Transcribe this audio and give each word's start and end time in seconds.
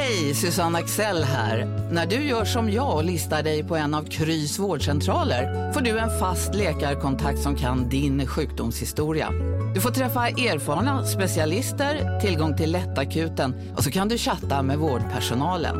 Hej, 0.00 0.34
Susanne 0.34 0.78
Axel 0.78 1.24
här. 1.24 1.66
När 1.92 2.06
du 2.06 2.16
gör 2.16 2.44
som 2.44 2.70
jag 2.70 2.96
och 2.96 3.04
listar 3.04 3.42
dig 3.42 3.64
på 3.64 3.76
en 3.76 3.94
av 3.94 4.04
Krys 4.04 4.58
vårdcentraler 4.58 5.72
får 5.72 5.80
du 5.80 5.98
en 5.98 6.18
fast 6.18 6.54
läkarkontakt 6.54 7.38
som 7.38 7.56
kan 7.56 7.88
din 7.88 8.26
sjukdomshistoria. 8.26 9.30
Du 9.74 9.80
får 9.80 9.90
träffa 9.90 10.28
erfarna 10.28 11.04
specialister, 11.04 12.20
tillgång 12.20 12.56
till 12.56 12.72
lättakuten 12.72 13.74
och 13.76 13.84
så 13.84 13.90
kan 13.90 14.08
du 14.08 14.18
chatta 14.18 14.62
med 14.62 14.78
vårdpersonalen. 14.78 15.76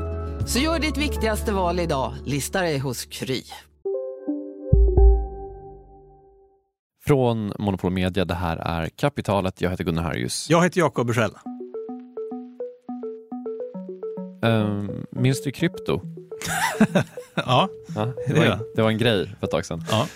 Så 0.47 0.59
gör 0.59 0.79
ditt 0.79 0.97
viktigaste 0.97 1.53
val 1.53 1.81
idag, 1.81 2.15
lista 2.25 2.61
dig 2.61 2.79
hos 2.79 3.05
Kry. 3.05 3.43
Från 7.05 7.53
Monopol 7.59 7.93
Media, 7.93 8.25
det 8.25 8.35
här 8.35 8.57
är 8.57 8.89
Kapitalet. 8.89 9.61
Jag 9.61 9.71
heter 9.71 9.85
Gunnar 9.85 10.03
Harjus. 10.03 10.47
Jag 10.51 10.65
heter 10.65 10.81
Jakob 10.81 11.07
Bursell. 11.07 11.33
Um, 14.43 15.07
minns 15.11 15.43
du 15.43 15.51
krypto? 15.51 16.01
ja, 17.35 17.69
ja 17.95 18.13
det, 18.27 18.33
var 18.35 18.45
en, 18.45 18.59
det 18.75 18.83
var 18.83 18.91
en 18.91 18.99
grej 18.99 19.27
för 19.41 19.47
ett 19.47 19.51
tag 19.51 19.67
sedan. 19.67 19.85
Ja. 19.91 20.07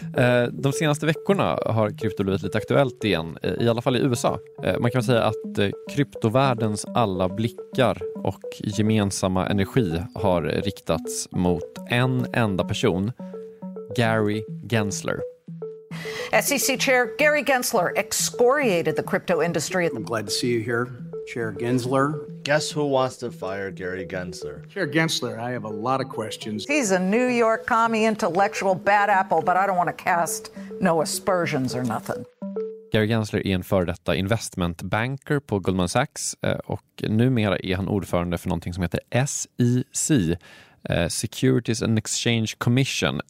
Uh, 0.45 0.53
de 0.53 0.73
senaste 0.73 1.07
veckorna 1.07 1.59
har 1.67 1.99
krypto 1.99 2.25
blivit 2.25 2.43
lite 2.43 2.59
aktuellt 2.59 3.05
igen, 3.05 3.39
uh, 3.45 3.65
i 3.65 3.69
alla 3.69 3.83
fall 3.83 3.97
i 3.97 3.99
USA. 3.99 4.39
Uh, 4.66 4.79
man 4.80 4.91
kan 4.91 5.03
säga 5.03 5.23
att 5.23 5.59
uh, 5.59 5.71
kryptovärldens 5.91 6.85
alla 6.85 7.29
blickar 7.29 7.99
och 8.16 8.43
gemensamma 8.61 9.46
energi 9.46 10.02
har 10.15 10.43
riktats 10.43 11.29
mot 11.30 11.79
en 11.91 12.27
enda 12.33 12.65
person, 12.65 13.13
Gary 13.96 14.45
Gensler. 14.71 15.21
SEC 16.43 16.80
Chair 16.80 17.16
Gary 17.18 17.43
Gensler 17.43 17.93
excoriated 17.96 18.96
the 18.96 19.02
crypto 19.02 19.43
industry. 19.43 19.89
I'm 19.89 20.02
glad 20.02 20.27
to 20.27 20.30
see 20.30 20.49
you 20.49 20.63
here, 20.63 20.87
Chair 21.26 21.52
Gensler. 21.52 22.42
Guess 22.45 22.70
who 22.70 22.87
wants 22.87 23.16
to 23.18 23.30
fire 23.30 23.70
Gary 23.70 24.06
Gensler? 24.06 24.68
Chair 24.68 24.87
Gensler, 24.87 25.38
I 25.38 25.52
have 25.52 25.65
a 25.65 25.70
lot 25.70 26.01
of 26.01 26.09
questions. 26.09 26.66
He's 26.66 26.90
a 26.90 26.98
New 26.98 27.26
York 27.26 27.66
commie 27.66 28.04
intellectual 28.04 28.74
bad 28.74 29.10
apple, 29.10 29.43
but 29.43 29.56
I 29.56 29.66
don't 29.66 29.76
want 29.76 29.96
to 29.96 30.04
cast 30.04 30.50
no 30.80 31.02
aspersions 31.02 31.74
or 31.74 31.84
nothing. 31.84 32.24
Gary 32.93 33.06
Gensler 33.06 33.46
är 33.46 33.54
en 33.54 33.65
före 33.65 33.84
detta 33.84 34.15
investment 34.15 34.82
banker 34.82 35.40
på 35.40 35.59
Goldman 35.59 35.88
Sachs 35.88 36.37
eh, 36.43 36.52
och 36.52 37.04
numera 37.09 37.59
är 37.59 37.76
han 37.76 37.88
ordförande 37.88 38.38
för 38.38 38.48
någonting 38.48 38.74
som 38.74 38.82
heter 38.82 39.00
SEC, 39.26 40.10
eh, 40.88 41.09
Securities 41.09 41.82
and 41.82 41.98
Exchange 41.98 42.46
Commission, 42.59 43.20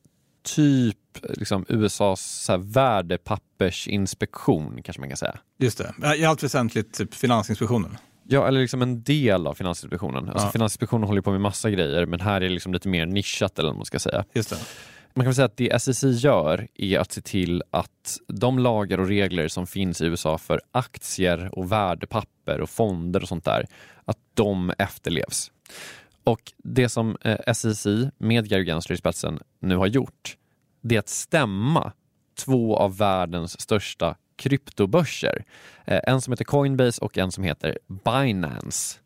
typ 0.43 0.99
liksom 1.23 1.65
USAs 1.69 2.21
så 2.21 2.53
här, 2.53 2.59
värdepappersinspektion 3.63 4.83
kanske 4.83 5.01
man 5.01 5.09
kan 5.09 5.17
säga. 5.17 5.39
Just 5.59 5.79
det, 5.79 6.17
i 6.17 6.25
allt 6.25 6.43
väsentligt 6.43 6.95
typ 6.95 7.15
Finansinspektionen. 7.15 7.97
Ja, 8.29 8.49
eller 8.49 8.61
liksom 8.61 8.83
en 8.83 9.03
del 9.03 9.47
av 9.47 9.55
Finansinspektionen. 9.55 10.29
Alltså 10.29 10.47
Ja. 10.47 10.51
Finansinspektionen 10.51 11.07
håller 11.09 11.23
på 11.23 11.31
med 11.31 11.41
massa 11.41 11.71
grejer, 11.71 12.07
men 12.07 12.21
här 12.21 12.37
är 12.37 12.41
det 12.41 12.49
liksom 12.49 12.73
lite 12.73 12.89
mer 12.89 13.07
nischat 13.07 13.59
eller 13.59 13.69
vad 13.69 13.77
man 13.77 13.85
ska 13.85 13.99
säga. 13.99 14.25
Just 14.35 14.51
det. 14.51 14.57
Man 15.15 15.25
kan 15.25 15.29
väl 15.29 15.35
säga 15.35 15.47
att 15.47 15.57
det 15.57 15.83
SEC 15.83 16.03
gör 16.25 16.69
är 16.75 16.99
att 16.99 17.13
se 17.13 17.21
till 17.21 17.63
att 17.71 18.19
de 18.29 18.59
lagar 18.59 18.99
och 19.01 19.09
regler 19.09 19.49
som 19.49 19.67
finns 19.67 20.01
i 20.01 20.05
USA 20.05 20.39
för 20.39 20.61
aktier 20.73 21.59
och 21.59 21.73
värdepapper 21.73 22.61
och 22.61 22.71
fonder 22.71 23.23
och 23.23 23.29
sånt 23.29 23.45
där, 23.45 23.67
att 24.05 24.19
de 24.35 24.73
efterlevs. 24.79 25.51
Och 26.25 26.53
det 26.65 26.89
som 26.89 27.17
eh, 27.25 27.53
SEC 27.55 27.87
med 28.19 28.49
Gary 28.49 28.65
Gensler 28.65 28.95
i 28.95 28.99
spetsen 28.99 29.39
nu 29.61 29.77
har 29.77 29.87
gjort, 29.87 30.37
det 30.83 30.95
är 30.95 30.99
att 30.99 31.09
stämma 31.09 31.93
två 32.35 32.77
av 32.77 32.97
världens 32.97 33.61
största 33.61 34.17
kryptobörser. 34.37 35.45
Eh, 35.85 36.01
en 36.07 36.21
som 36.21 36.33
heter 36.33 36.45
Coinbase 36.45 37.05
och 37.05 37.19
en 37.19 37.33
som 37.33 37.45
heter 37.45 37.79
Binance. 38.05 38.99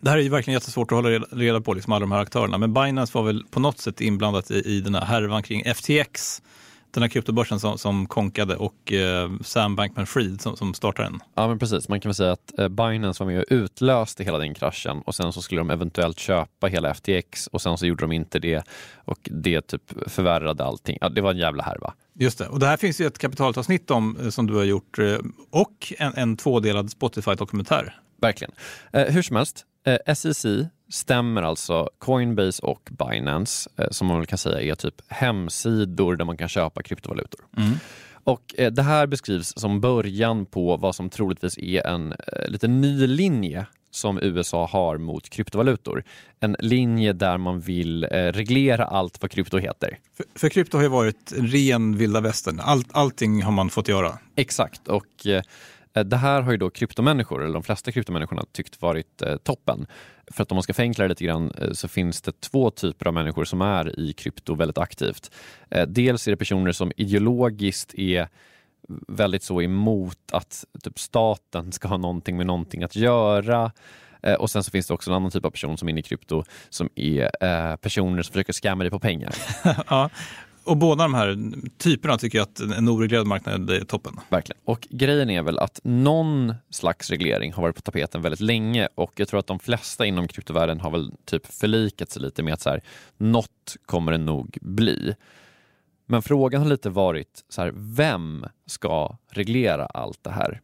Det 0.00 0.10
här 0.10 0.18
är 0.18 0.22
ju 0.22 0.28
verkligen 0.28 0.54
jättesvårt 0.54 0.92
att 0.92 0.96
hålla 0.96 1.08
reda- 1.10 1.26
reda 1.32 1.60
på, 1.60 1.74
liksom 1.74 1.92
alla 1.92 2.00
de 2.00 2.12
här 2.12 2.20
aktörerna. 2.20 2.58
Men 2.58 2.74
Binance 2.74 3.18
var 3.18 3.22
väl 3.24 3.44
på 3.50 3.60
något 3.60 3.78
sätt 3.78 4.00
inblandat 4.00 4.50
i, 4.50 4.54
i 4.54 4.80
den 4.80 4.94
här 4.94 5.04
härvan 5.04 5.42
kring 5.42 5.74
FTX, 5.74 6.42
den 6.90 7.02
här 7.02 7.08
kryptobörsen 7.08 7.60
som, 7.60 7.78
som 7.78 8.06
konkade 8.06 8.56
och 8.56 8.92
eh, 8.92 9.30
Sam 9.44 9.76
Bankman-Fried 9.76 10.38
som, 10.38 10.56
som 10.56 10.74
startade 10.74 11.08
den. 11.08 11.20
Ja 11.34 11.48
men 11.48 11.58
precis, 11.58 11.88
man 11.88 12.00
kan 12.00 12.08
väl 12.08 12.14
säga 12.14 12.32
att 12.32 12.58
eh, 12.58 12.68
Binance 12.68 13.24
var 13.24 13.30
med 13.30 13.38
och 13.38 13.46
utlöste 13.48 14.24
hela 14.24 14.38
den 14.38 14.54
kraschen 14.54 15.02
och 15.06 15.14
sen 15.14 15.32
så 15.32 15.42
skulle 15.42 15.60
de 15.60 15.70
eventuellt 15.70 16.18
köpa 16.18 16.66
hela 16.66 16.94
FTX 16.94 17.46
och 17.46 17.62
sen 17.62 17.78
så 17.78 17.86
gjorde 17.86 18.04
de 18.04 18.12
inte 18.12 18.38
det 18.38 18.64
och 19.04 19.18
det 19.22 19.60
typ 19.60 19.92
förvärrade 20.06 20.64
allting. 20.64 20.98
Ja, 21.00 21.08
det 21.08 21.20
var 21.20 21.30
en 21.30 21.38
jävla 21.38 21.62
härva. 21.62 21.94
Just 22.14 22.38
det. 22.38 22.48
Och 22.48 22.58
det 22.58 22.66
här 22.66 22.76
finns 22.76 23.00
ju 23.00 23.06
ett 23.06 23.18
kapitalavsnitt 23.18 23.90
om 23.90 24.16
eh, 24.16 24.28
som 24.28 24.46
du 24.46 24.54
har 24.54 24.64
gjort 24.64 24.98
eh, 24.98 25.18
och 25.50 25.92
en, 25.98 26.12
en 26.16 26.36
tvådelad 26.36 26.90
Spotify-dokumentär. 26.90 28.00
Verkligen. 28.20 28.52
Eh, 28.92 29.04
hur 29.04 29.22
som 29.22 29.36
helst, 29.36 29.64
SEC 30.14 30.46
stämmer 30.90 31.42
alltså 31.42 31.88
Coinbase 31.98 32.62
och 32.62 32.88
Binance 32.90 33.70
eh, 33.76 33.86
som 33.90 34.06
man 34.06 34.16
väl 34.16 34.26
kan 34.26 34.38
säga 34.38 34.72
är 34.72 34.74
typ 34.74 34.94
hemsidor 35.08 36.16
där 36.16 36.24
man 36.24 36.36
kan 36.36 36.48
köpa 36.48 36.82
kryptovalutor. 36.82 37.40
Och 38.24 38.54
eh, 38.58 38.72
Det 38.72 38.82
här 38.82 39.06
beskrivs 39.06 39.52
som 39.56 39.80
början 39.80 40.46
på 40.46 40.76
vad 40.76 40.94
som 40.94 41.10
troligtvis 41.10 41.58
är 41.58 41.86
en 41.86 42.12
eh, 42.12 42.48
lite 42.48 42.68
ny 42.68 43.06
linje 43.06 43.66
som 43.90 44.18
USA 44.22 44.66
har 44.66 44.98
mot 44.98 45.30
kryptovalutor. 45.30 46.04
En 46.40 46.56
linje 46.58 47.12
där 47.12 47.38
man 47.38 47.60
vill 47.60 48.04
eh, 48.04 48.08
reglera 48.10 48.84
allt 48.84 49.22
vad 49.22 49.30
krypto 49.30 49.58
heter. 49.58 49.98
För, 50.16 50.26
för 50.34 50.48
krypto 50.48 50.78
har 50.78 50.82
ju 50.82 50.88
varit 50.88 51.32
ren 51.36 51.96
vilda 51.96 52.20
västern. 52.20 52.60
Allt, 52.62 52.88
allting 52.92 53.42
har 53.42 53.52
man 53.52 53.70
fått 53.70 53.88
göra. 53.88 54.18
Exakt, 54.36 54.88
och 54.88 55.26
eh, 55.26 55.42
Eh, 55.94 56.04
det 56.04 56.16
här 56.16 56.42
har 56.42 56.52
ju 56.52 56.58
då 56.58 56.70
kryptomänniskor, 56.70 57.42
eller 57.42 57.54
de 57.54 57.62
flesta 57.62 57.92
kryptomänniskorna, 57.92 58.44
tyckt 58.52 58.82
varit 58.82 59.22
eh, 59.22 59.36
toppen. 59.36 59.86
För 60.30 60.42
att 60.42 60.52
om 60.52 60.56
man 60.56 60.62
ska 60.62 60.74
förenkla 60.74 61.04
det 61.04 61.08
lite 61.08 61.24
grann 61.24 61.52
eh, 61.58 61.72
så 61.72 61.88
finns 61.88 62.22
det 62.22 62.40
två 62.40 62.70
typer 62.70 63.06
av 63.06 63.14
människor 63.14 63.44
som 63.44 63.60
är 63.60 64.00
i 64.00 64.12
krypto 64.12 64.54
väldigt 64.54 64.78
aktivt. 64.78 65.30
Eh, 65.70 65.86
dels 65.86 66.26
är 66.26 66.30
det 66.30 66.36
personer 66.36 66.72
som 66.72 66.92
ideologiskt 66.96 67.94
är 67.94 68.28
väldigt 69.08 69.42
så 69.42 69.62
emot 69.62 70.18
att 70.32 70.64
typ, 70.82 70.98
staten 70.98 71.72
ska 71.72 71.88
ha 71.88 71.96
någonting 71.96 72.36
med 72.36 72.46
någonting 72.46 72.82
att 72.82 72.96
göra. 72.96 73.72
Eh, 74.22 74.34
och 74.34 74.50
sen 74.50 74.64
så 74.64 74.70
finns 74.70 74.86
det 74.86 74.94
också 74.94 75.10
en 75.10 75.16
annan 75.16 75.30
typ 75.30 75.44
av 75.44 75.50
person 75.50 75.78
som 75.78 75.88
är 75.88 75.90
inne 75.90 76.00
i 76.00 76.02
krypto 76.02 76.44
som 76.68 76.88
är 76.94 77.44
eh, 77.44 77.76
personer 77.76 78.22
som 78.22 78.32
försöker 78.32 78.52
scamma 78.52 78.84
dig 78.84 78.90
på 78.90 78.98
pengar. 78.98 79.34
ja. 79.88 80.10
Och 80.64 80.76
båda 80.76 81.02
de 81.02 81.14
här 81.14 81.52
typerna 81.78 82.18
tycker 82.18 82.38
jag 82.38 82.42
att 82.42 82.60
en 82.60 82.88
oreglerad 82.88 83.26
marknad 83.26 83.70
är 83.70 83.84
toppen. 83.84 84.20
Verkligen. 84.28 84.60
Och 84.64 84.88
grejen 84.90 85.30
är 85.30 85.42
väl 85.42 85.58
att 85.58 85.80
någon 85.84 86.54
slags 86.70 87.10
reglering 87.10 87.52
har 87.52 87.62
varit 87.62 87.76
på 87.76 87.82
tapeten 87.82 88.22
väldigt 88.22 88.40
länge 88.40 88.88
och 88.94 89.12
jag 89.16 89.28
tror 89.28 89.40
att 89.40 89.46
de 89.46 89.58
flesta 89.58 90.06
inom 90.06 90.28
kryptovärlden 90.28 90.80
har 90.80 90.90
väl 90.90 91.12
typ 91.24 91.46
förlikat 91.46 92.10
sig 92.10 92.22
lite 92.22 92.42
med 92.42 92.54
att 92.54 92.60
så 92.60 92.70
här, 92.70 92.82
något 93.16 93.76
kommer 93.86 94.12
det 94.12 94.18
nog 94.18 94.58
bli. 94.60 95.14
Men 96.06 96.22
frågan 96.22 96.62
har 96.62 96.68
lite 96.68 96.90
varit 96.90 97.44
så 97.48 97.62
här, 97.62 97.72
vem 97.76 98.44
ska 98.66 99.16
reglera 99.30 99.86
allt 99.86 100.18
det 100.22 100.30
här? 100.30 100.60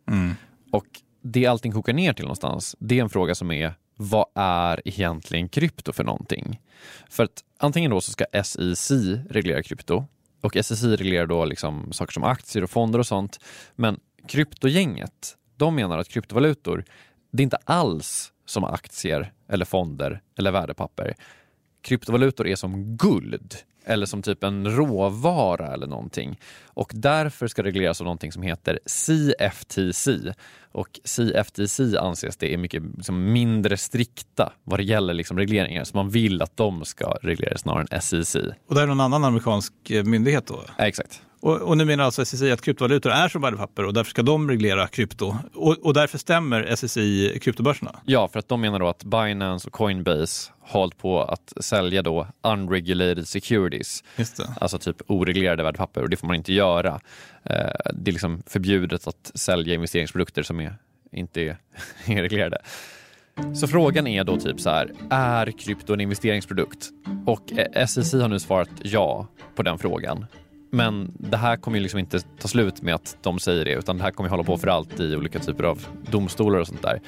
Och 0.73 0.87
det 1.23 1.47
allting 1.47 1.73
kokar 1.73 1.93
ner 1.93 2.13
till 2.13 2.25
någonstans, 2.25 2.77
det 2.79 2.99
är 2.99 3.03
en 3.03 3.09
fråga 3.09 3.35
som 3.35 3.51
är 3.51 3.75
vad 3.97 4.27
är 4.35 4.89
egentligen 4.89 5.49
krypto 5.49 5.93
för 5.93 6.05
någonting? 6.05 6.61
För 7.09 7.25
att 7.25 7.45
antingen 7.59 7.91
då 7.91 8.01
så 8.01 8.11
ska 8.11 8.25
SEC 8.45 8.91
reglera 9.31 9.63
krypto 9.63 10.05
och 10.41 10.57
SEC 10.65 10.83
reglerar 10.83 11.27
då 11.27 11.45
liksom 11.45 11.93
saker 11.93 12.13
som 12.13 12.25
aktier 12.25 12.63
och 12.63 12.71
fonder 12.71 12.99
och 12.99 13.07
sånt. 13.07 13.41
Men 13.75 14.01
kryptogänget, 14.29 15.37
de 15.57 15.75
menar 15.75 15.99
att 15.99 16.09
kryptovalutor, 16.09 16.85
det 17.31 17.43
är 17.43 17.45
inte 17.45 17.59
alls 17.65 18.33
som 18.47 18.65
aktier 18.65 19.33
eller 19.49 19.65
fonder 19.65 20.23
eller 20.39 20.51
värdepapper. 20.51 21.15
Kryptovalutor 21.83 22.47
är 22.47 22.57
som 22.57 22.97
guld 22.97 23.57
eller 23.87 24.07
som 24.07 24.23
typ 24.23 24.45
en 24.45 24.77
råvara 24.77 25.75
eller 25.75 25.87
någonting. 25.87 26.41
Och 26.65 26.93
därför 26.95 27.47
ska 27.47 27.63
regleras 27.63 28.01
av 28.01 28.05
någonting 28.05 28.33
som 28.33 28.43
heter 28.43 28.79
CFTC. 28.87 30.11
Och 30.73 31.01
CFTC 31.05 31.97
anses 31.99 32.37
det 32.37 32.55
är 32.55 32.59
mycket 32.59 32.83
liksom, 32.97 33.33
mindre 33.33 33.77
strikta 33.77 34.53
vad 34.65 34.79
det 34.79 34.85
gäller 34.85 35.15
liksom, 35.15 35.39
regleringar. 35.39 35.85
Så 35.85 35.97
man 35.97 36.11
vill 36.11 36.43
att 36.43 36.57
de 36.57 36.85
ska 36.85 37.17
regleras 37.23 37.61
snarare 37.61 37.87
än 37.91 38.01
SEC. 38.01 38.37
Och 38.69 38.75
det 38.75 38.83
är 38.83 38.87
någon 38.87 39.01
annan 39.01 39.25
amerikansk 39.25 39.73
eh, 39.91 40.05
myndighet 40.05 40.47
då? 40.47 40.65
Ja, 40.79 40.87
exakt. 40.87 41.23
Och, 41.41 41.57
och 41.63 41.77
nu 41.77 41.85
menar 41.85 42.05
alltså 42.05 42.25
SEC 42.25 42.43
att 42.43 42.63
kryptovalutor 42.63 43.13
är 43.13 43.29
som 43.29 43.43
värdepapper 43.43 43.85
och 43.85 43.95
därför 43.95 44.11
ska 44.11 44.23
de 44.23 44.51
reglera 44.51 44.87
krypto. 44.89 45.35
Och, 45.55 45.79
och 45.83 45.95
därför 45.95 46.19
stämmer 46.19 46.77
SEC 46.77 46.95
kryptobörserna. 47.43 48.01
Ja, 48.05 48.29
för 48.29 48.39
att 48.39 48.49
de 48.49 48.61
menar 48.61 48.79
då 48.79 48.89
att 48.89 49.05
Binance 49.05 49.67
och 49.69 49.73
Coinbase 49.73 50.53
har 50.61 50.81
hållit 50.81 50.99
på 50.99 51.23
att 51.23 51.53
sälja 51.61 52.03
då 52.03 52.27
unregulated 52.43 53.29
securities. 53.29 54.05
Alltså 54.61 54.79
typ 54.79 54.97
oreglerade 55.07 55.63
värdepapper 55.63 56.03
och 56.03 56.11
det 56.11 56.17
får 56.17 56.27
man 56.27 56.37
inte 56.37 56.53
göra. 56.53 57.01
Eh, 57.45 57.71
Det 57.95 58.11
är 58.11 58.13
liksom 58.13 58.43
förbjudet 58.47 59.07
att 59.07 59.31
sälja 59.35 59.75
investeringsprodukter 59.75 60.43
som 60.43 60.61
är, 60.61 60.75
inte 61.13 61.41
är, 61.41 61.57
är 62.07 62.23
reglerade. 62.23 62.59
Så 63.55 63.67
frågan 63.69 64.07
är 64.07 64.25
då 64.25 64.37
typ 64.37 64.61
så 64.61 64.71
här, 64.71 64.91
är 65.11 65.51
krypto 65.51 65.93
en 65.93 66.01
investeringsprodukt? 66.01 66.89
Och 67.27 67.53
eh, 67.53 67.87
SEC 67.87 68.13
har 68.15 68.29
nu 68.29 68.39
svarat 68.41 68.69
ja 68.83 69.27
på 69.55 69.63
den 69.63 69.79
frågan. 69.79 70.27
Men 70.77 71.13
det 71.19 71.37
här 71.37 71.57
kommer 71.57 71.77
ju 71.77 71.83
liksom 71.83 72.01
inte 72.01 72.21
ta 72.21 72.49
slut 72.49 72.83
med 72.83 72.95
att 72.95 73.17
de 73.23 73.39
säger 73.39 73.65
det, 73.65 73.73
utan 73.73 73.99
det 73.99 74.03
här 74.03 74.11
kommer 74.11 74.29
ju 74.29 74.31
hålla 74.31 74.43
på 74.43 74.59
för 74.59 74.69
alltid 74.69 75.13
i 75.13 75.17
olika 75.17 75.39
typer 75.39 75.65
av 75.65 75.87
domstolar 76.11 76.59
och 76.59 76.67
sånt 76.67 76.83
där. 76.83 77.01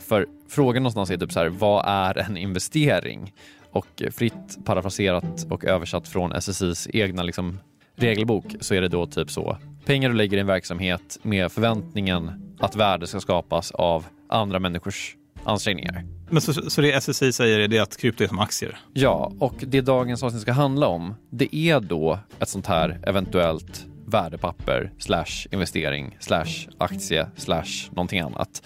För 0.00 0.26
frågan 0.48 0.82
någonstans 0.82 1.10
är 1.10 1.16
typ 1.16 1.32
så 1.32 1.40
här, 1.40 1.48
vad 1.48 1.84
är 1.86 2.18
en 2.18 2.36
investering? 2.36 3.32
Och 3.70 4.02
fritt 4.10 4.58
parafraserat 4.64 5.46
och 5.50 5.64
översatt 5.64 6.08
från 6.08 6.32
SSIs 6.32 6.88
egna 6.92 7.22
liksom 7.22 7.58
regelbok 7.96 8.44
så 8.60 8.74
är 8.74 8.80
det 8.80 8.88
då 8.88 9.06
typ 9.06 9.30
så. 9.30 9.56
Pengar 9.84 10.08
du 10.08 10.14
lägger 10.14 10.36
i 10.36 10.40
en 10.40 10.46
verksamhet 10.46 11.18
med 11.22 11.52
förväntningen 11.52 12.54
att 12.58 12.76
värde 12.76 13.06
ska 13.06 13.20
skapas 13.20 13.70
av 13.70 14.06
andra 14.28 14.58
människors 14.58 15.16
ansträngningar. 15.44 16.04
Men 16.30 16.40
så, 16.40 16.70
så 16.70 16.80
det 16.80 16.92
SSI 17.00 17.32
säger 17.32 17.58
är 17.58 17.68
det 17.68 17.78
att 17.78 17.96
krypto 17.96 18.24
är 18.24 18.28
som 18.28 18.38
aktier? 18.38 18.78
Ja, 18.92 19.32
och 19.38 19.54
det 19.58 19.80
dagens 19.80 20.22
avsnitt 20.22 20.42
ska 20.42 20.52
handla 20.52 20.86
om, 20.86 21.14
det 21.30 21.56
är 21.56 21.80
då 21.80 22.18
ett 22.40 22.48
sånt 22.48 22.66
här 22.66 23.00
eventuellt 23.06 23.86
värdepapper 24.06 24.92
slash 24.98 25.46
investering 25.50 26.16
slash 26.20 26.68
aktie 26.78 27.26
slash 27.36 27.90
någonting 27.90 28.20
annat. 28.20 28.62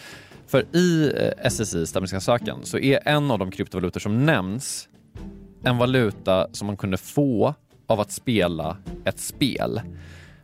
För 0.46 0.76
i 0.76 1.12
eh, 1.16 1.50
SSIs 1.50 1.88
stabilitetsansökan 1.90 2.60
så 2.64 2.78
är 2.78 3.08
en 3.08 3.30
av 3.30 3.38
de 3.38 3.50
kryptovalutor 3.50 4.00
som 4.00 4.26
nämns 4.26 4.88
en 5.62 5.78
valuta 5.78 6.48
som 6.52 6.66
man 6.66 6.76
kunde 6.76 6.96
få 6.96 7.54
av 7.86 8.00
att 8.00 8.12
spela 8.12 8.76
ett 9.04 9.20
spel. 9.20 9.80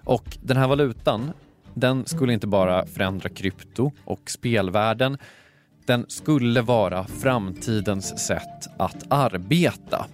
Och 0.05 0.39
den 0.43 0.57
här 0.57 0.69
valutan, 0.69 1.33
den 1.75 2.07
skulle 2.07 2.33
inte 2.33 2.47
bara 2.47 2.87
förändra 2.87 3.29
krypto 3.29 3.93
och 4.05 4.31
spelvärlden, 4.31 5.19
den 5.87 6.05
skulle 6.09 6.63
vara 6.63 7.05
framtidens 7.05 8.27
sätt 8.27 8.69
att 8.79 9.05
arbeta. 9.09 10.07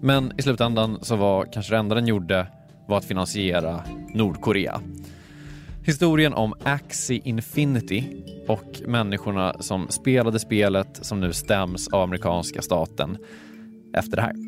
Men 0.00 0.32
i 0.38 0.42
slutändan 0.42 0.98
så 1.02 1.16
var 1.16 1.52
kanske 1.52 1.74
det 1.74 1.78
enda 1.78 1.94
den 1.94 2.06
gjorde 2.06 2.46
var 2.88 2.98
att 2.98 3.04
finansiera 3.04 3.84
Nordkorea. 4.14 4.80
Historien 5.84 6.34
om 6.34 6.54
Axie 6.64 7.20
Infinity 7.24 8.04
och 8.48 8.80
människorna 8.86 9.56
som 9.60 9.88
spelade 9.88 10.38
spelet 10.38 10.98
som 11.02 11.20
nu 11.20 11.32
stäms 11.32 11.88
av 11.88 12.02
amerikanska 12.02 12.62
staten 12.62 13.18
efter 13.94 14.16
det 14.16 14.22
här. 14.22 14.47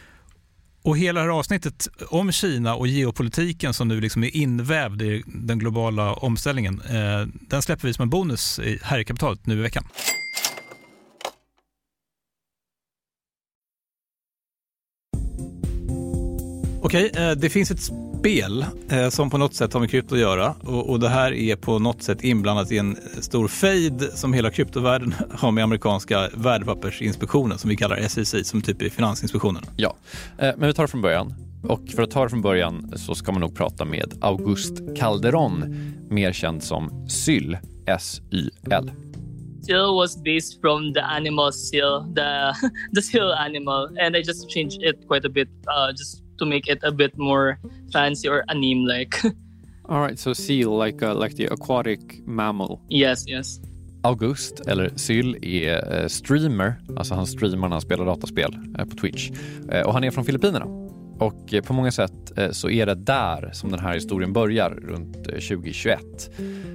Och 0.83 0.97
hela 0.97 1.19
det 1.19 1.25
här 1.25 1.39
avsnittet 1.39 1.87
om 2.09 2.31
Kina 2.31 2.75
och 2.75 2.87
geopolitiken 2.87 3.73
som 3.73 3.87
nu 3.87 4.01
liksom 4.01 4.23
är 4.23 4.35
invävd 4.35 5.01
i 5.01 5.23
den 5.25 5.59
globala 5.59 6.13
omställningen, 6.13 6.81
eh, 6.81 7.27
den 7.49 7.61
släpper 7.61 7.87
vi 7.87 7.93
som 7.93 8.03
en 8.03 8.09
bonus 8.09 8.59
här 8.81 8.99
i 8.99 9.05
kapitalet 9.05 9.45
nu 9.45 9.53
i 9.53 9.61
veckan. 9.61 9.83
Okej, 16.83 17.11
eh, 17.15 17.31
det 17.31 17.49
finns 17.49 17.71
ett 17.71 17.91
spel 18.21 18.65
eh, 18.89 19.09
som 19.09 19.29
på 19.29 19.37
något 19.37 19.53
sätt 19.53 19.73
har 19.73 19.79
med 19.79 19.89
krypto 19.89 20.15
att 20.15 20.21
göra 20.21 20.55
och, 20.63 20.89
och, 20.89 20.99
det 20.99 21.09
här 21.09 21.33
är 21.33 21.55
på 21.55 21.79
något 21.79 22.03
sätt 22.03 22.23
inblandat 22.23 22.71
i 22.71 22.77
en 22.77 22.97
stor 23.21 23.47
fejd 23.47 24.09
som 24.13 24.33
hela 24.33 24.51
kryptovärlden 24.51 25.13
har 25.31 25.51
med 25.51 25.63
amerikanska 25.63 26.29
värdepappersinspektionen 26.33 27.57
som 27.57 27.69
vi 27.69 27.75
kallar 27.75 28.07
SEC 28.07 28.47
som 28.47 28.61
typ 28.61 28.81
är 28.81 28.89
Finansinspektionen. 28.89 29.63
Ja, 29.75 29.95
eh, 30.37 30.49
men 30.57 30.67
vi 30.67 30.73
tar 30.73 30.83
det 30.83 30.87
från 30.87 31.01
början. 31.01 31.33
Och 31.63 31.81
för 31.95 32.03
att 32.03 32.11
ta 32.11 32.23
det 32.23 32.29
från 32.29 32.41
början 32.41 32.93
så 32.95 33.15
ska 33.15 33.31
man 33.31 33.41
nog 33.41 33.55
prata 33.55 33.85
med 33.85 34.13
August 34.21 34.97
Calderon, 34.97 35.75
mer 36.09 36.33
känd 36.33 36.63
som 36.63 37.07
Syl, 37.09 37.57
S-Y-L. 37.85 38.91
Seal 39.61 39.95
was 39.95 40.23
based 40.23 40.61
from 40.61 40.93
the 40.93 41.01
animal 41.01 41.53
seal, 41.53 42.13
the 42.15 42.53
the 42.95 43.01
seal 43.01 43.31
animal, 43.31 43.97
and 44.05 44.15
I 44.15 44.19
just 44.19 44.49
changed 44.49 44.83
it 44.83 45.07
quite 45.07 45.27
a 45.27 45.29
bit, 45.29 45.49
uh, 45.49 45.91
just 45.91 46.30
to 46.41 46.45
make 46.45 46.71
it 46.71 46.83
a 46.83 46.91
bit 46.91 47.17
more 47.17 47.57
fancy 47.93 48.29
or 48.29 48.43
anime 48.47 48.85
like. 48.85 49.15
All 49.89 50.01
right, 50.01 50.19
so 50.19 50.33
seal 50.33 50.77
like 50.77 51.03
uh, 51.03 51.13
like 51.13 51.35
the 51.35 51.45
aquatic 51.45 51.99
mammal. 52.25 52.79
Yes, 52.89 53.27
yes. 53.27 53.59
August, 54.03 54.59
eller 54.67 54.91
Syl, 54.95 55.37
är 55.41 56.01
eh, 56.01 56.07
streamer. 56.07 56.75
Alltså 56.97 57.15
han 57.15 57.27
streamar 57.27 57.67
när 57.67 57.75
han 57.75 57.81
spelar 57.81 58.05
dataspel 58.05 58.57
eh, 58.79 58.85
på 58.85 58.95
Twitch. 58.95 59.31
Eh, 59.71 59.81
och 59.81 59.93
han 59.93 60.03
är 60.03 60.11
från 60.11 60.25
Filippinerna. 60.25 60.65
Och 61.19 61.53
på 61.65 61.73
många 61.73 61.91
sätt 61.91 62.31
så 62.51 62.69
är 62.69 62.85
det 62.85 62.95
där 62.95 63.49
som 63.53 63.71
den 63.71 63.79
här 63.79 63.93
historien 63.93 64.33
börjar, 64.33 64.69
runt 64.69 65.23
2021. 65.23 65.99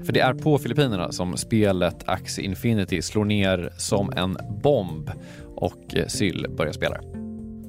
För 0.05 0.13
det 0.13 0.21
är 0.21 0.35
på 0.35 0.59
Filippinerna 0.59 1.13
som 1.13 1.37
spelet 1.37 2.09
Axie 2.09 2.45
Infinity 2.45 3.03
slår 3.03 3.25
ner 3.25 3.73
som 3.79 4.13
en 4.17 4.37
bomb 4.63 5.11
och 5.57 5.95
Syl 6.07 6.47
börjar 6.57 6.73
spela 6.73 7.01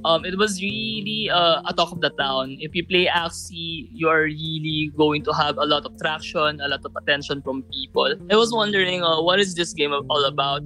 um, 0.05 0.25
it 0.25 0.37
was 0.37 0.61
really 0.61 1.29
uh, 1.29 1.61
a 1.65 1.73
talk 1.73 1.91
of 1.91 2.01
the 2.01 2.09
town. 2.11 2.57
If 2.59 2.75
you 2.75 2.85
play 2.85 3.07
Axie, 3.07 3.89
you 3.91 4.09
are 4.09 4.23
really 4.23 4.91
going 4.95 5.23
to 5.23 5.31
have 5.33 5.57
a 5.57 5.65
lot 5.65 5.85
of 5.85 5.97
traction, 5.97 6.61
a 6.61 6.67
lot 6.67 6.85
of 6.85 6.95
attention 6.95 7.41
from 7.41 7.63
people. 7.63 8.13
I 8.31 8.35
was 8.35 8.53
wondering, 8.53 9.03
uh, 9.03 9.21
what 9.21 9.39
is 9.39 9.55
this 9.55 9.73
game 9.73 9.93
all 9.93 10.25
about? 10.25 10.63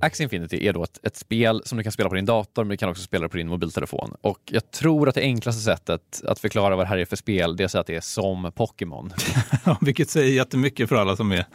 Axie 0.00 0.22
Infinity 0.22 0.66
är 0.66 0.72
då 0.72 0.84
ett, 0.84 0.98
ett, 1.02 1.16
spel 1.16 1.62
som 1.64 1.78
du 1.78 1.84
kan 1.84 1.92
spela 1.92 2.08
på 2.08 2.14
din 2.14 2.24
dator, 2.24 2.64
men 2.64 2.68
du 2.68 2.76
kan 2.76 2.88
också 2.88 3.02
spela 3.02 3.28
på 3.28 3.36
din 3.36 3.48
mobiltelefon. 3.48 4.14
Och 4.20 4.40
jag 4.44 4.70
tror 4.70 5.08
att 5.08 5.14
det 5.14 5.20
enklaste 5.20 5.62
sättet 5.62 6.22
att 6.24 6.38
förklara 6.38 6.76
vad 6.76 6.84
det 6.84 6.88
här 6.88 6.98
är 6.98 7.04
för 7.04 7.16
spel, 7.16 7.56
det 7.56 7.62
är 7.62 7.64
att 7.64 7.70
säga 7.70 7.80
att 7.80 7.86
det 7.86 7.96
är 7.96 8.00
som 8.00 8.52
Pokémon. 8.54 9.12
Vilket 9.80 10.10
säger 10.10 10.32
jättemycket 10.32 10.88
för 10.88 10.96
alla 10.96 11.16
som 11.16 11.32
är... 11.32 11.46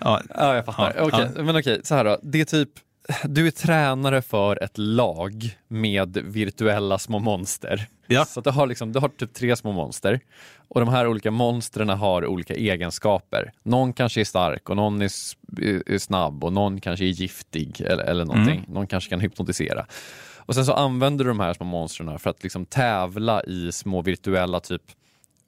Ja, 0.00 0.20
ja 0.34 0.54
jag 0.54 0.64
fattar. 0.64 0.94
Ja, 0.96 1.04
okej, 1.04 1.30
ja. 1.36 1.42
Men 1.42 1.56
okej, 1.56 1.80
så 1.84 1.94
här 1.94 2.04
då. 2.04 2.18
Det 2.22 2.40
är 2.40 2.44
typ 2.44 2.70
du 3.24 3.46
är 3.46 3.50
tränare 3.50 4.22
för 4.22 4.62
ett 4.62 4.78
lag 4.78 5.56
med 5.68 6.16
virtuella 6.16 6.98
små 6.98 7.18
monster. 7.18 7.86
Ja. 8.06 8.24
Så 8.24 8.40
du 8.40 8.50
har, 8.50 8.66
liksom, 8.66 8.92
du 8.92 8.98
har 8.98 9.08
typ 9.08 9.34
tre 9.34 9.56
små 9.56 9.72
monster 9.72 10.20
och 10.68 10.80
de 10.80 10.88
här 10.88 11.06
olika 11.06 11.30
monstren 11.30 11.88
har 11.88 12.26
olika 12.26 12.54
egenskaper. 12.54 13.52
Någon 13.62 13.92
kanske 13.92 14.20
är 14.20 14.24
stark 14.24 14.70
och 14.70 14.76
någon 14.76 15.02
är, 15.02 15.10
är 15.92 15.98
snabb 15.98 16.44
och 16.44 16.52
någon 16.52 16.80
kanske 16.80 17.04
är 17.04 17.08
giftig 17.08 17.80
eller, 17.80 18.04
eller 18.04 18.24
någonting. 18.24 18.58
Mm. 18.58 18.72
Någon 18.72 18.86
kanske 18.86 19.10
kan 19.10 19.20
hypnotisera. 19.20 19.86
Och 20.36 20.54
sen 20.54 20.64
så 20.64 20.72
använder 20.72 21.24
du 21.24 21.30
de 21.30 21.40
här 21.40 21.54
små 21.54 21.66
monstren 21.66 22.18
för 22.18 22.30
att 22.30 22.42
liksom 22.42 22.66
tävla 22.66 23.42
i 23.42 23.72
små 23.72 24.02
virtuella 24.02 24.60
typ 24.60 24.82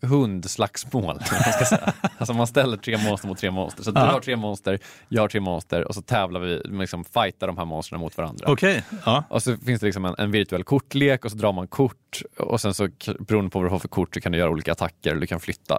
hundslagsmål. 0.03 1.05
Man, 1.33 1.53
ska 1.53 1.65
säga. 1.65 1.93
alltså 2.19 2.35
man 2.35 2.47
ställer 2.47 2.77
tre 2.77 2.99
monster 2.99 3.29
mot 3.29 3.39
tre 3.39 3.51
monster. 3.51 3.83
Så 3.83 3.93
ja. 3.95 4.05
du 4.05 4.13
har 4.13 4.21
tre 4.21 4.37
monster, 4.37 4.79
jag 5.09 5.23
har 5.23 5.29
tre 5.29 5.41
monster 5.41 5.89
och 5.89 5.95
så 5.95 6.03
tävlar 6.03 6.41
vi, 6.41 6.63
liksom 6.65 7.05
fightar 7.05 7.47
de 7.47 7.59
här 7.59 7.65
monstren 7.65 8.01
mot 8.01 8.17
varandra. 8.17 8.51
Okay. 8.51 8.83
Ja. 9.05 9.25
Och 9.29 9.43
så 9.43 9.57
finns 9.57 9.81
det 9.81 9.87
liksom 9.87 10.05
en, 10.05 10.15
en, 10.19 10.31
virtuell 10.31 10.65
kortlek 10.65 11.25
och 11.25 11.31
så 11.31 11.37
drar 11.37 11.53
man 11.53 11.69
kort 11.69 12.23
och 12.39 12.61
sen 12.61 12.75
så 12.75 12.89
beroende 13.19 13.51
på 13.51 13.59
vad 13.59 13.67
du 13.67 13.71
har 13.71 13.79
för 13.79 13.89
kort 13.89 14.15
så 14.15 14.21
kan 14.21 14.33
du 14.33 14.39
göra 14.39 14.51
olika 14.51 14.73
attacker 14.73 15.11
eller 15.11 15.21
du 15.21 15.27
kan 15.27 15.41
flytta. 15.41 15.79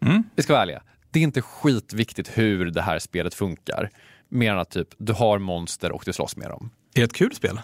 Mm. 0.00 0.24
Vi 0.34 0.42
ska 0.42 0.52
vara 0.52 0.62
ärliga, 0.62 0.82
det 1.10 1.18
är 1.18 1.22
inte 1.22 1.42
skitviktigt 1.42 2.38
hur 2.38 2.70
det 2.70 2.82
här 2.82 2.98
spelet 2.98 3.34
funkar. 3.34 3.90
Mer 4.28 4.52
än 4.52 4.58
att 4.58 4.70
typ, 4.70 4.88
du 4.98 5.12
har 5.12 5.38
monster 5.38 5.92
och 5.92 6.02
du 6.06 6.12
slåss 6.12 6.36
med 6.36 6.50
dem. 6.50 6.70
Är 6.94 7.00
det 7.00 7.04
ett 7.04 7.12
kul 7.12 7.34
spel? 7.34 7.60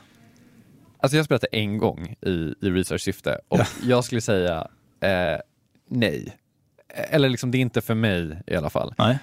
Alltså 0.98 1.16
jag 1.16 1.20
har 1.20 1.24
spelat 1.24 1.42
det 1.50 1.56
en 1.56 1.78
gång 1.78 2.16
i, 2.20 2.54
i 2.60 2.70
research-syfte 2.70 3.38
och 3.48 3.60
jag 3.82 4.04
skulle 4.04 4.20
säga 4.20 4.68
eh, 5.00 5.40
nej. 5.88 6.36
Eller 6.88 7.28
liksom, 7.28 7.50
det 7.50 7.58
är 7.58 7.60
inte 7.60 7.80
för 7.80 7.94
mig 7.94 8.42
i 8.46 8.56
alla 8.56 8.70
fall. 8.70 8.94
Nej. 8.98 9.18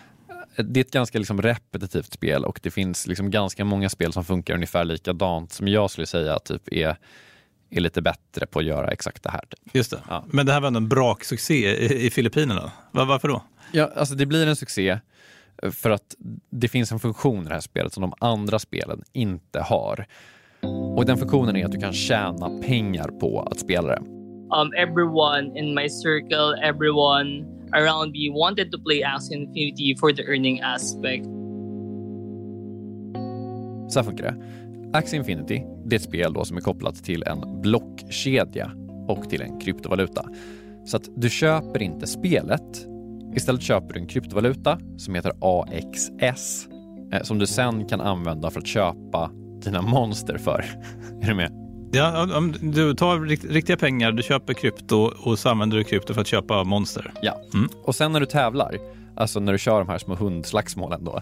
Det 0.57 0.79
är 0.79 0.83
ett 0.83 0.91
ganska 0.91 1.17
liksom 1.17 1.41
repetitivt 1.41 2.13
spel 2.13 2.45
och 2.45 2.59
det 2.63 2.71
finns 2.71 3.07
liksom 3.07 3.31
ganska 3.31 3.65
många 3.65 3.89
spel 3.89 4.13
som 4.13 4.25
funkar 4.25 4.53
ungefär 4.53 4.85
likadant 4.85 5.53
som 5.53 5.67
jag 5.67 5.91
skulle 5.91 6.07
säga 6.07 6.39
typ 6.39 6.73
är, 6.73 6.97
är 7.69 7.79
lite 7.79 8.01
bättre 8.01 8.45
på 8.45 8.59
att 8.59 8.65
göra 8.65 8.91
exakt 8.91 9.23
det 9.23 9.29
här. 9.29 9.41
Typ. 9.49 9.75
Just 9.75 9.91
det. 9.91 9.99
Ja. 10.09 10.25
Men 10.27 10.45
det 10.45 10.53
här 10.53 10.59
var 10.59 10.67
ändå 10.67 10.77
en 10.77 10.89
braksuccé 10.89 11.75
i, 11.75 12.05
i 12.05 12.09
Filippinerna. 12.09 12.71
Var, 12.91 13.05
varför 13.05 13.27
då? 13.27 13.43
Ja, 13.71 13.91
alltså 13.95 14.15
det 14.15 14.25
blir 14.25 14.47
en 14.47 14.55
succé 14.55 14.99
för 15.71 15.89
att 15.89 16.15
det 16.49 16.67
finns 16.67 16.91
en 16.91 16.99
funktion 16.99 17.45
i 17.45 17.47
det 17.47 17.53
här 17.53 17.61
spelet 17.61 17.93
som 17.93 18.01
de 18.01 18.13
andra 18.19 18.59
spelen 18.59 19.03
inte 19.13 19.59
har. 19.59 20.05
Och 20.95 21.05
den 21.05 21.17
funktionen 21.17 21.55
är 21.55 21.65
att 21.65 21.71
du 21.71 21.79
kan 21.79 21.93
tjäna 21.93 22.61
pengar 22.61 23.07
på 23.07 23.41
att 23.41 23.59
spela 23.59 23.87
det. 23.87 24.22
Um, 24.51 24.71
everyone 24.77 25.57
in 25.57 25.73
my 25.73 25.89
circle, 25.89 26.55
everyone 26.63 27.45
around 27.73 28.11
me 28.11 28.29
wanted 28.29 28.71
to 28.71 28.77
play 28.77 29.01
Axie 29.01 29.31
Infinity 29.31 29.95
for 29.99 30.13
the 30.13 30.23
earning 30.23 30.61
aspect. 30.61 31.25
Så 33.89 33.99
här 33.99 34.03
funkar 34.03 34.23
det. 34.23 34.35
Axie 34.97 35.19
Infinity 35.19 35.63
det 35.85 35.95
är 35.95 35.97
ett 35.97 36.03
spel 36.03 36.33
då 36.33 36.45
som 36.45 36.57
är 36.57 36.61
kopplat 36.61 37.03
till 37.03 37.23
en 37.23 37.61
blockkedja 37.61 38.71
och 39.07 39.29
till 39.29 39.41
en 39.41 39.59
kryptovaluta. 39.59 40.25
Så 40.85 40.97
att 40.97 41.09
du 41.15 41.29
köper 41.29 41.81
inte 41.81 42.07
spelet. 42.07 42.87
Istället 43.35 43.61
köper 43.61 43.93
du 43.93 43.99
en 43.99 44.07
kryptovaluta 44.07 44.79
som 44.97 45.15
heter 45.15 45.31
AXS 45.39 46.67
eh, 47.13 47.21
som 47.21 47.39
du 47.39 47.47
sen 47.47 47.85
kan 47.85 48.01
använda 48.01 48.51
för 48.51 48.59
att 48.59 48.67
köpa 48.67 49.31
dina 49.63 49.81
monster 49.81 50.37
för. 50.37 50.65
är 51.21 51.27
du 51.27 51.33
med? 51.33 51.62
Ja, 51.95 52.37
om 52.37 52.55
du 52.61 52.93
tar 52.93 53.19
rikt, 53.19 53.45
riktiga 53.45 53.77
pengar, 53.77 54.11
du 54.11 54.23
köper 54.23 54.53
krypto 54.53 54.97
och 54.97 55.39
så 55.39 55.49
använder 55.49 55.77
du 55.77 55.83
krypto 55.83 56.13
för 56.13 56.21
att 56.21 56.27
köpa 56.27 56.63
monster. 56.63 57.11
Ja. 57.21 57.41
Mm. 57.53 57.69
Och 57.83 57.95
sen 57.95 58.11
när 58.11 58.19
du 58.19 58.25
tävlar, 58.25 58.77
alltså 59.15 59.39
när 59.39 59.51
du 59.51 59.57
kör 59.59 59.79
de 59.79 59.89
här 59.89 59.97
små 59.97 60.15
hundslagsmålen 60.15 61.03
då, 61.05 61.21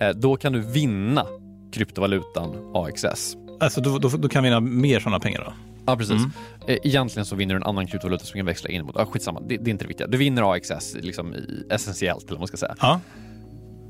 eh, 0.00 0.08
då 0.10 0.36
kan 0.36 0.52
du 0.52 0.60
vinna 0.60 1.26
kryptovalutan 1.72 2.72
AXS. 2.74 3.36
Alltså 3.60 3.80
då, 3.80 3.98
då, 3.98 4.08
då 4.08 4.28
kan 4.28 4.42
vi 4.42 4.48
vinna 4.48 4.60
mer 4.60 5.00
sådana 5.00 5.20
pengar 5.20 5.40
då? 5.46 5.52
Ja, 5.86 5.96
precis. 5.96 6.16
Mm. 6.16 6.30
Eh, 6.66 6.76
Egentligen 6.82 7.26
så 7.26 7.36
vinner 7.36 7.54
du 7.54 7.60
en 7.60 7.66
annan 7.66 7.86
kryptovaluta 7.86 8.24
som 8.24 8.38
kan 8.38 8.46
växla 8.46 8.70
in 8.70 8.84
mot... 8.84 8.96
Ah, 8.96 9.06
skitsamma, 9.06 9.40
det, 9.40 9.56
det 9.56 9.70
är 9.70 9.72
inte 9.72 9.84
det 9.84 9.88
viktiga. 9.88 10.06
Du 10.06 10.18
vinner 10.18 10.52
AXS 10.54 10.96
liksom 11.00 11.34
essentiellt, 11.70 12.22
eller 12.22 12.32
vad 12.32 12.40
man 12.40 12.48
ska 12.48 12.56
säga. 12.56 12.76
Ja. 12.80 13.00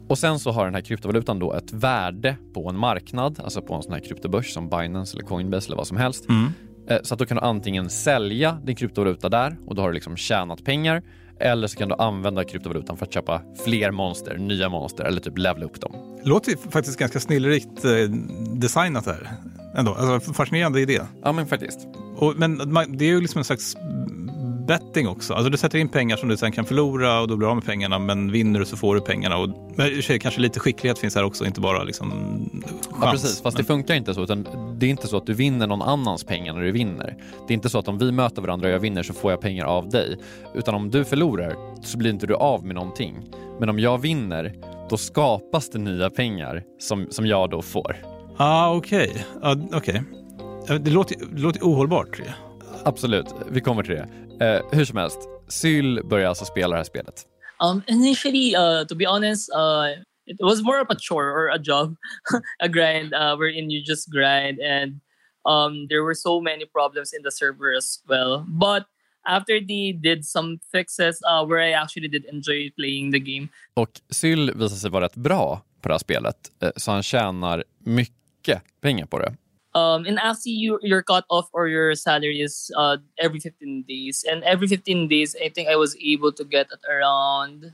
Och 0.09 0.19
sen 0.19 0.39
så 0.39 0.51
har 0.51 0.65
den 0.65 0.75
här 0.75 0.81
kryptovalutan 0.81 1.39
då 1.39 1.53
ett 1.53 1.73
värde 1.73 2.37
på 2.55 2.69
en 2.69 2.77
marknad, 2.77 3.41
alltså 3.45 3.63
på 3.63 3.75
en 3.75 3.83
sån 3.83 3.93
här 3.93 4.01
kryptobörs 4.01 4.53
som 4.55 4.69
Binance 4.69 5.17
eller 5.17 5.27
Coinbase 5.27 5.69
eller 5.69 5.77
vad 5.77 5.87
som 5.87 5.97
helst. 5.97 6.29
Mm. 6.29 6.53
Eh, 6.89 6.99
Så 7.03 7.15
att 7.15 7.19
då 7.19 7.27
kan 7.27 7.37
du 7.37 7.43
antingen 7.43 7.91
sälja 7.91 8.59
din 8.65 8.77
kryptovaluta 8.77 9.29
där 9.29 9.57
och 9.67 9.75
då 9.75 9.83
har 9.83 9.89
du 9.89 9.95
liksom 9.95 10.17
tjänat 10.17 10.65
pengar. 10.65 11.03
Eller 11.41 11.67
så 11.67 11.77
kan 11.77 11.89
du 11.89 11.95
använda 11.95 12.45
kryptovalutan 12.45 12.97
för 12.97 13.07
att 13.07 13.13
köpa 13.15 13.43
fler 13.65 13.91
monster, 13.91 14.37
nya 14.37 14.69
monster 14.69 15.05
eller 15.05 15.21
typ 15.21 15.39
levela 15.39 15.67
upp 15.67 15.81
dem. 15.81 15.93
Låter 16.25 16.51
ju 16.51 16.57
faktiskt 16.57 16.99
ganska 16.99 17.21
snillrikt 17.21 17.85
eh, 17.85 17.91
designat 18.55 19.07
här. 19.07 19.31
Ändå. 19.77 19.95
Alltså, 19.95 20.33
fascinerande 20.33 20.81
idé. 20.81 21.01
Ja 21.25 21.33
men 21.33 21.47
faktiskt. 21.47 21.79
Och, 22.17 22.35
men 22.37 22.59
det 22.99 23.05
är 23.05 23.09
ju 23.09 23.21
liksom 23.21 23.39
en 23.39 23.45
slags 23.45 23.77
betting 24.69 25.09
också. 25.09 25.35
Alltså 25.35 25.51
du 25.51 25.57
sätter 25.57 25.79
in 25.79 25.89
pengar 25.89 26.17
som 26.17 26.29
du 26.29 26.37
sen 26.37 26.53
kan 26.53 26.65
förlora 26.65 27.21
och 27.21 27.29
då 27.29 27.37
blir 27.37 27.47
du 27.47 27.51
av 27.51 27.57
med 27.57 27.65
pengarna. 27.65 27.99
Men 27.99 28.33
vinner 28.33 28.61
du 28.61 28.67
så 28.67 28.77
får 28.77 28.95
du 28.95 29.01
pengarna. 29.01 29.37
Och, 29.37 29.49
men 29.77 30.03
kanske 30.21 30.41
lite 30.41 30.61
skicklighet 30.61 30.99
finns 30.99 31.15
här 31.15 31.25
också, 31.25 31.47
inte 31.47 31.61
bara 31.61 31.83
liksom 31.83 32.11
chans. 32.11 33.03
Ja, 33.03 33.11
precis. 33.11 33.43
Fast 33.43 33.57
det 33.57 33.65
funkar 33.65 33.95
inte 33.95 34.15
så. 34.15 34.23
Utan 34.23 34.47
det 34.79 34.87
är 34.87 34.91
inte 34.91 35.09
så 35.09 35.17
att 35.17 35.27
du 35.27 35.35
vinner 35.35 35.67
någon 35.67 35.83
annans 35.83 36.25
pengar 36.25 36.53
när 36.53 36.61
du 36.61 36.73
vinner. 36.73 37.17
Det 37.47 37.53
är 37.53 37.55
inte 37.55 37.71
så 37.71 37.79
att 37.79 37.89
om 37.89 37.99
vi 37.99 38.13
möter 38.13 38.43
varandra 38.43 38.69
och 38.69 38.75
jag 38.75 38.81
vinner 38.81 39.03
så 39.03 39.13
får 39.13 39.31
jag 39.31 39.41
pengar 39.41 39.65
av 39.65 39.89
dig. 39.89 40.19
Utan 40.55 40.75
om 40.75 40.91
du 40.91 41.05
förlorar 41.05 41.57
så 41.83 41.99
blir 41.99 42.11
inte 42.11 42.27
du 42.27 42.35
av 42.35 42.65
med 42.65 42.75
någonting. 42.75 43.15
Men 43.61 43.69
om 43.69 43.79
jag 43.79 43.99
vinner, 43.99 44.55
då 44.91 44.97
skapas 44.97 45.71
det 45.71 45.79
nya 45.79 46.11
pengar 46.11 46.63
som, 46.79 47.07
som 47.11 47.27
jag 47.27 47.51
då 47.51 47.63
får. 47.63 47.97
Ah, 48.37 48.75
okej. 48.75 49.27
Ah, 49.43 49.57
okej. 49.73 50.03
Ja, 50.67 50.79
Det 50.79 50.91
låter, 50.91 51.17
det 51.33 51.41
låter 51.41 51.61
ohållbart. 51.61 52.21
Absolut, 52.85 53.27
vi 53.51 53.61
kommer 53.61 53.83
till 53.83 53.95
det. 53.95 54.09
Eh, 54.41 54.61
hur 54.73 54.85
som 54.85 54.97
helst, 54.97 55.19
Syl 55.49 56.01
börjar 56.05 56.29
alltså 56.29 56.45
spela 56.45 56.69
det 56.69 56.77
här 56.77 56.85
spelet. 56.85 57.27
Um, 57.61 57.83
initially, 57.87 58.55
uh, 58.57 58.87
to 58.87 58.95
be 58.95 59.07
honest, 59.07 59.51
uh, 59.55 60.03
it 60.27 60.41
was 60.41 60.63
more 60.63 60.81
of 60.81 60.87
a 60.91 60.97
chore 60.99 61.31
or 61.33 61.51
a 61.51 61.59
job, 61.59 61.97
a 62.63 62.69
grind, 62.69 63.15
uh, 63.15 63.37
wherein 63.37 63.71
you 63.71 63.83
just 63.83 64.09
grind, 64.11 64.61
and 64.61 65.01
um, 65.45 65.89
there 65.89 66.03
were 66.03 66.15
so 66.15 66.41
many 66.41 66.67
problems 66.67 67.13
in 67.13 67.23
the 67.23 67.31
server 67.31 67.77
as 67.77 68.03
well. 68.09 68.45
But 68.49 68.85
after 69.27 69.61
they 69.61 69.93
did 69.93 70.25
some 70.25 70.59
fixes, 70.73 71.21
uh, 71.23 71.45
where 71.45 71.61
I 71.61 71.73
actually 71.73 72.09
did 72.09 72.25
enjoy 72.25 72.71
playing 72.77 73.13
the 73.13 73.19
game, 73.21 73.49
Och 73.75 73.91
Syl 74.11 74.53
visar 74.55 74.77
sig 74.77 74.91
vara 74.91 75.05
rätt 75.05 75.17
bra 75.17 75.63
på 75.81 75.89
det 75.89 75.95
här 75.95 75.99
spelet, 75.99 76.37
eh, 76.63 76.71
så 76.77 76.91
han 76.91 77.03
tjänar 77.03 77.65
mycket 77.79 78.63
pengar 78.81 79.07
på 79.07 79.19
det. 79.19 79.35
Um, 79.79 80.07
in 80.07 80.17
Axie, 80.17 80.57
you, 80.63 80.79
your 80.83 81.03
cut 81.03 81.25
off 81.29 81.49
or 81.53 81.69
your 81.69 81.95
salary 81.95 82.41
is 82.41 82.71
uh, 82.77 82.97
every 83.19 83.41
15 83.41 83.85
days. 83.89 84.25
And 84.31 84.43
every 84.45 84.67
15 84.69 85.09
days, 85.09 85.37
I 85.45 85.49
think 85.49 85.69
I 85.69 85.77
was 85.77 85.97
able 85.97 86.33
to 86.33 86.45
get 86.45 86.67
at 86.73 86.81
around 86.89 87.73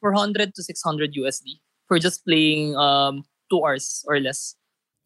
400 0.00 0.54
to 0.54 0.62
600 0.62 1.14
USD 1.14 1.60
for 1.88 1.98
just 1.98 2.24
playing 2.24 2.76
um, 2.76 3.24
two 3.50 3.60
hours 3.64 4.04
or 4.06 4.20
less. 4.20 4.54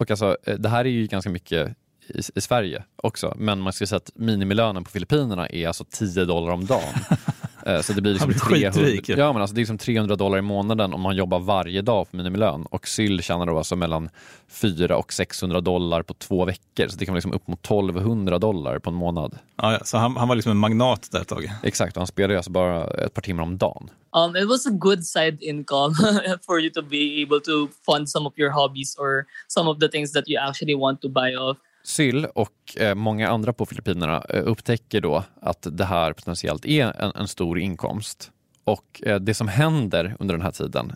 Och 0.00 0.10
alltså, 0.10 0.36
eh, 0.44 0.58
det 0.58 0.68
här 0.68 0.84
är 0.84 0.88
ju 0.90 1.06
ganska 1.06 1.30
mycket 1.30 1.76
i, 2.08 2.20
i 2.34 2.40
Sverige 2.40 2.84
också, 2.96 3.34
men 3.36 3.60
man 3.60 3.72
ska 3.72 3.86
säga 3.86 3.96
att 3.96 4.10
minimilönen 4.14 4.84
på 4.84 4.90
Filippinerna 4.90 5.48
är 5.48 5.66
alltså 5.66 5.84
10 5.90 6.24
dollar 6.24 6.52
om 6.52 6.66
dagen. 6.66 6.94
Eh, 7.68 7.80
Så 7.80 7.92
det 7.92 8.02
blir 8.02 8.12
liksom 8.12 8.34
Han 8.42 8.50
blir 8.52 8.70
300, 8.70 8.90
skitrik, 8.90 9.18
ja. 9.18 9.32
men 9.32 9.42
alltså 9.42 9.54
det 9.54 9.58
är 9.58 9.62
liksom 9.62 9.78
300 9.78 10.16
dollar 10.16 10.38
i 10.38 10.42
månaden 10.42 10.94
om 10.94 11.00
man 11.00 11.16
jobbar 11.16 11.38
varje 11.38 11.82
dag 11.82 12.10
på 12.10 12.16
minimilön. 12.16 12.66
Och 12.70 12.88
Syl 12.88 13.22
tjänar 13.22 13.46
då 13.46 13.58
alltså 13.58 13.76
mellan 13.76 14.08
400 14.48 14.96
och 14.96 15.12
600 15.12 15.60
dollar 15.60 16.02
på 16.02 16.14
två 16.14 16.44
veckor. 16.44 16.88
Så 16.88 16.96
det 16.98 17.04
kan 17.06 17.12
vara 17.12 17.16
liksom 17.16 17.32
upp 17.32 17.48
mot 17.48 17.64
1200 17.64 18.38
dollar 18.38 18.78
på 18.78 18.90
en 18.90 18.96
månad. 18.96 19.38
Ja, 19.56 19.78
så 19.84 19.98
han, 19.98 20.16
han 20.16 20.28
var 20.28 20.34
liksom 20.34 20.52
en 20.52 20.58
magnat 20.58 21.08
där 21.12 21.20
ett 21.20 21.28
tag. 21.28 21.52
Exakt, 21.62 21.96
och 21.96 22.00
han 22.00 22.06
spelar 22.06 22.30
ju 22.30 22.36
alltså 22.36 22.50
bara 22.50 22.86
ett 22.86 23.14
par 23.14 23.22
timmar 23.22 23.42
om 23.42 23.58
dagen. 23.58 23.90
Um, 24.16 24.36
it 24.36 24.48
was 24.48 24.66
a 24.66 24.70
good 24.70 25.04
side 25.04 25.42
income 25.42 25.94
for 26.46 26.60
you 26.60 26.70
to 26.70 26.82
be 26.82 27.22
able 27.22 27.40
to 27.40 27.68
fund 27.86 28.08
some 28.10 28.26
of 28.28 28.32
your 28.38 28.50
hobbies 28.50 28.96
or 28.98 29.24
some 29.48 29.70
of 29.70 29.78
the 29.80 29.88
things 29.88 30.12
that 30.12 30.24
you 30.28 30.48
actually 30.48 30.74
want 30.74 31.02
to 31.02 31.08
buy 31.08 31.36
off. 31.36 31.56
Syl 31.82 32.24
och 32.34 32.76
eh, 32.76 32.94
många 32.94 33.28
andra 33.28 33.52
på 33.52 33.66
Filippinerna 33.66 34.24
eh, 34.28 34.42
upptäcker 34.44 35.00
då 35.00 35.24
att 35.40 35.66
det 35.70 35.84
här 35.84 36.12
potentiellt 36.12 36.66
är 36.66 37.00
en, 37.00 37.12
en 37.14 37.28
stor 37.28 37.58
inkomst. 37.58 38.30
Och 38.64 39.02
eh, 39.06 39.20
det 39.20 39.34
som 39.34 39.48
händer 39.48 40.16
under 40.18 40.34
den 40.34 40.42
här 40.42 40.50
tiden, 40.50 40.92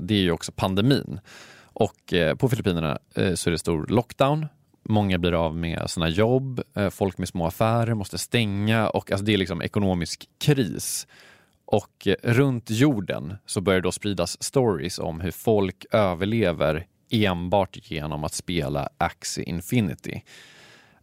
det 0.00 0.14
är 0.14 0.22
ju 0.22 0.30
också 0.30 0.52
pandemin. 0.52 1.20
Och 1.62 2.14
på 2.38 2.48
Filippinerna 2.48 2.98
så 3.34 3.50
är 3.50 3.50
det 3.50 3.58
stor 3.58 3.86
lockdown. 3.86 4.46
Många 4.82 5.18
blir 5.18 5.46
av 5.46 5.56
med 5.56 5.90
sina 5.90 6.08
jobb, 6.08 6.60
folk 6.90 7.18
med 7.18 7.28
små 7.28 7.46
affärer 7.46 7.94
måste 7.94 8.18
stänga 8.18 8.88
och 8.88 9.10
alltså, 9.10 9.24
det 9.24 9.34
är 9.34 9.38
liksom 9.38 9.62
ekonomisk 9.62 10.28
kris. 10.38 11.06
Och 11.64 12.08
runt 12.22 12.70
jorden 12.70 13.36
så 13.46 13.60
börjar 13.60 13.80
det 13.80 13.86
då 13.86 13.92
spridas 13.92 14.42
stories 14.42 14.98
om 14.98 15.20
hur 15.20 15.30
folk 15.30 15.84
överlever 15.90 16.86
enbart 17.10 17.90
genom 17.90 18.24
att 18.24 18.34
spela 18.34 18.88
Axie 18.98 19.44
Infinity. 19.44 20.22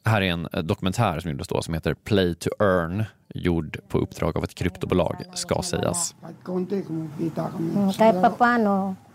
Här 0.04 0.22
är 0.22 0.32
en 0.32 0.48
eh, 0.54 0.64
dokumentär 0.64 1.20
som 1.20 1.32
gjordes 1.32 1.48
då 1.48 1.62
som 1.62 1.74
heter 1.74 1.94
Play 1.94 2.36
to 2.36 2.50
Earn, 2.60 3.04
gjord 3.34 3.80
på 3.88 3.98
uppdrag 3.98 4.38
av 4.38 4.44
ett 4.44 4.56
kryptobolag, 4.56 5.16
ska 5.34 5.62
sägas. 5.62 6.16
Mm, 6.22 6.36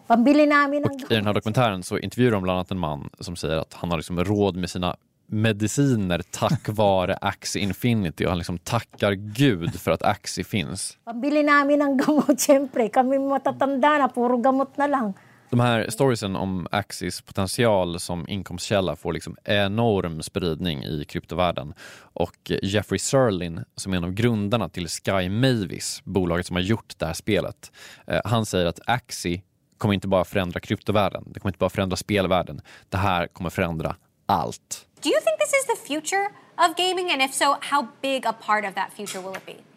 ng 0.08 1.00
I 1.10 1.14
den 1.14 1.26
här 1.26 1.34
dokumentären 1.34 1.82
så 1.82 1.98
intervjuar 1.98 2.32
de 2.32 2.42
bland 2.42 2.56
annat 2.56 2.70
en 2.70 2.78
man 2.78 3.10
som 3.20 3.36
säger 3.36 3.56
att 3.56 3.74
han 3.74 3.90
har 3.90 3.96
liksom 3.96 4.24
råd 4.24 4.56
med 4.56 4.70
sina 4.70 4.96
mediciner 5.26 6.22
tack 6.30 6.68
vare 6.68 7.18
Axie 7.20 7.62
Infinity 7.62 8.24
och 8.24 8.28
han 8.28 8.38
liksom 8.38 8.58
tackar 8.58 9.12
gud 9.12 9.80
för 9.80 9.90
att 9.90 10.02
Axie 10.02 10.44
finns. 10.44 10.98
pambili 11.04 11.42
namin 11.42 11.82
ng 11.82 11.96
gamot. 11.96 12.40
Siyempre, 12.40 12.88
kami 12.88 13.18
matatanda 13.18 13.98
na, 13.98 14.08
puro 14.08 14.36
gamot 14.36 14.76
na 14.76 14.86
lang. 14.86 15.14
De 15.50 15.60
här 15.60 15.90
storiesen 15.90 16.36
om 16.36 16.66
Axis 16.70 17.20
potential 17.20 18.00
som 18.00 18.28
inkomstkälla 18.28 18.96
får 18.96 19.12
liksom 19.12 19.36
enorm 19.44 20.22
spridning 20.22 20.84
i 20.84 21.04
kryptovärlden. 21.04 21.74
Och 21.98 22.52
Jeffrey 22.62 22.98
Serlin, 22.98 23.64
som 23.76 23.92
är 23.92 23.96
en 23.96 24.04
av 24.04 24.12
grundarna 24.12 24.68
till 24.68 24.88
Sky 24.88 25.28
Mavis, 25.28 26.00
bolaget 26.04 26.46
som 26.46 26.56
har 26.56 26.62
gjort 26.62 26.98
det 26.98 27.06
här 27.06 27.12
spelet, 27.12 27.72
eh, 28.06 28.20
han 28.24 28.46
säger 28.46 28.66
att 28.66 28.80
Axie 28.86 29.42
kommer 29.78 29.94
inte 29.94 30.08
bara 30.08 30.24
förändra 30.24 30.60
kryptovärlden, 30.60 31.24
det 31.26 31.40
kommer 31.40 31.50
inte 31.50 31.58
bara 31.58 31.70
förändra 31.70 31.96
spelvärlden. 31.96 32.60
Det 32.88 32.96
här 32.96 33.26
kommer 33.26 33.50
förändra 33.50 33.96
allt. 34.26 34.86
Do 35.02 35.08
you 35.08 35.20
think 35.20 35.38
this 35.38 35.52
is 35.52 35.66
the 35.66 35.94
future 35.94 36.26
of 36.58 36.76
gaming? 36.76 37.12
And 37.12 37.22
if 37.22 37.34
so, 37.34 37.56
how 37.60 37.86
big 38.02 38.26
a 38.26 38.34
part 38.46 38.64
of 38.64 38.74
that 38.74 38.92
future 38.96 39.20
will 39.20 39.36
it 39.36 39.46
be? 39.46 39.75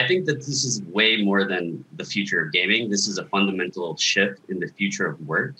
I 0.00 0.06
think 0.06 0.24
that 0.26 0.36
this 0.36 0.64
is 0.64 0.80
way 0.84 1.22
more 1.22 1.44
than 1.44 1.84
the 1.98 2.04
future 2.04 2.42
of 2.42 2.52
gaming. 2.52 2.88
This 2.88 3.06
is 3.06 3.18
a 3.18 3.26
fundamental 3.26 3.98
shift 3.98 4.40
in 4.48 4.58
the 4.58 4.68
future 4.68 5.06
of 5.06 5.20
work. 5.26 5.56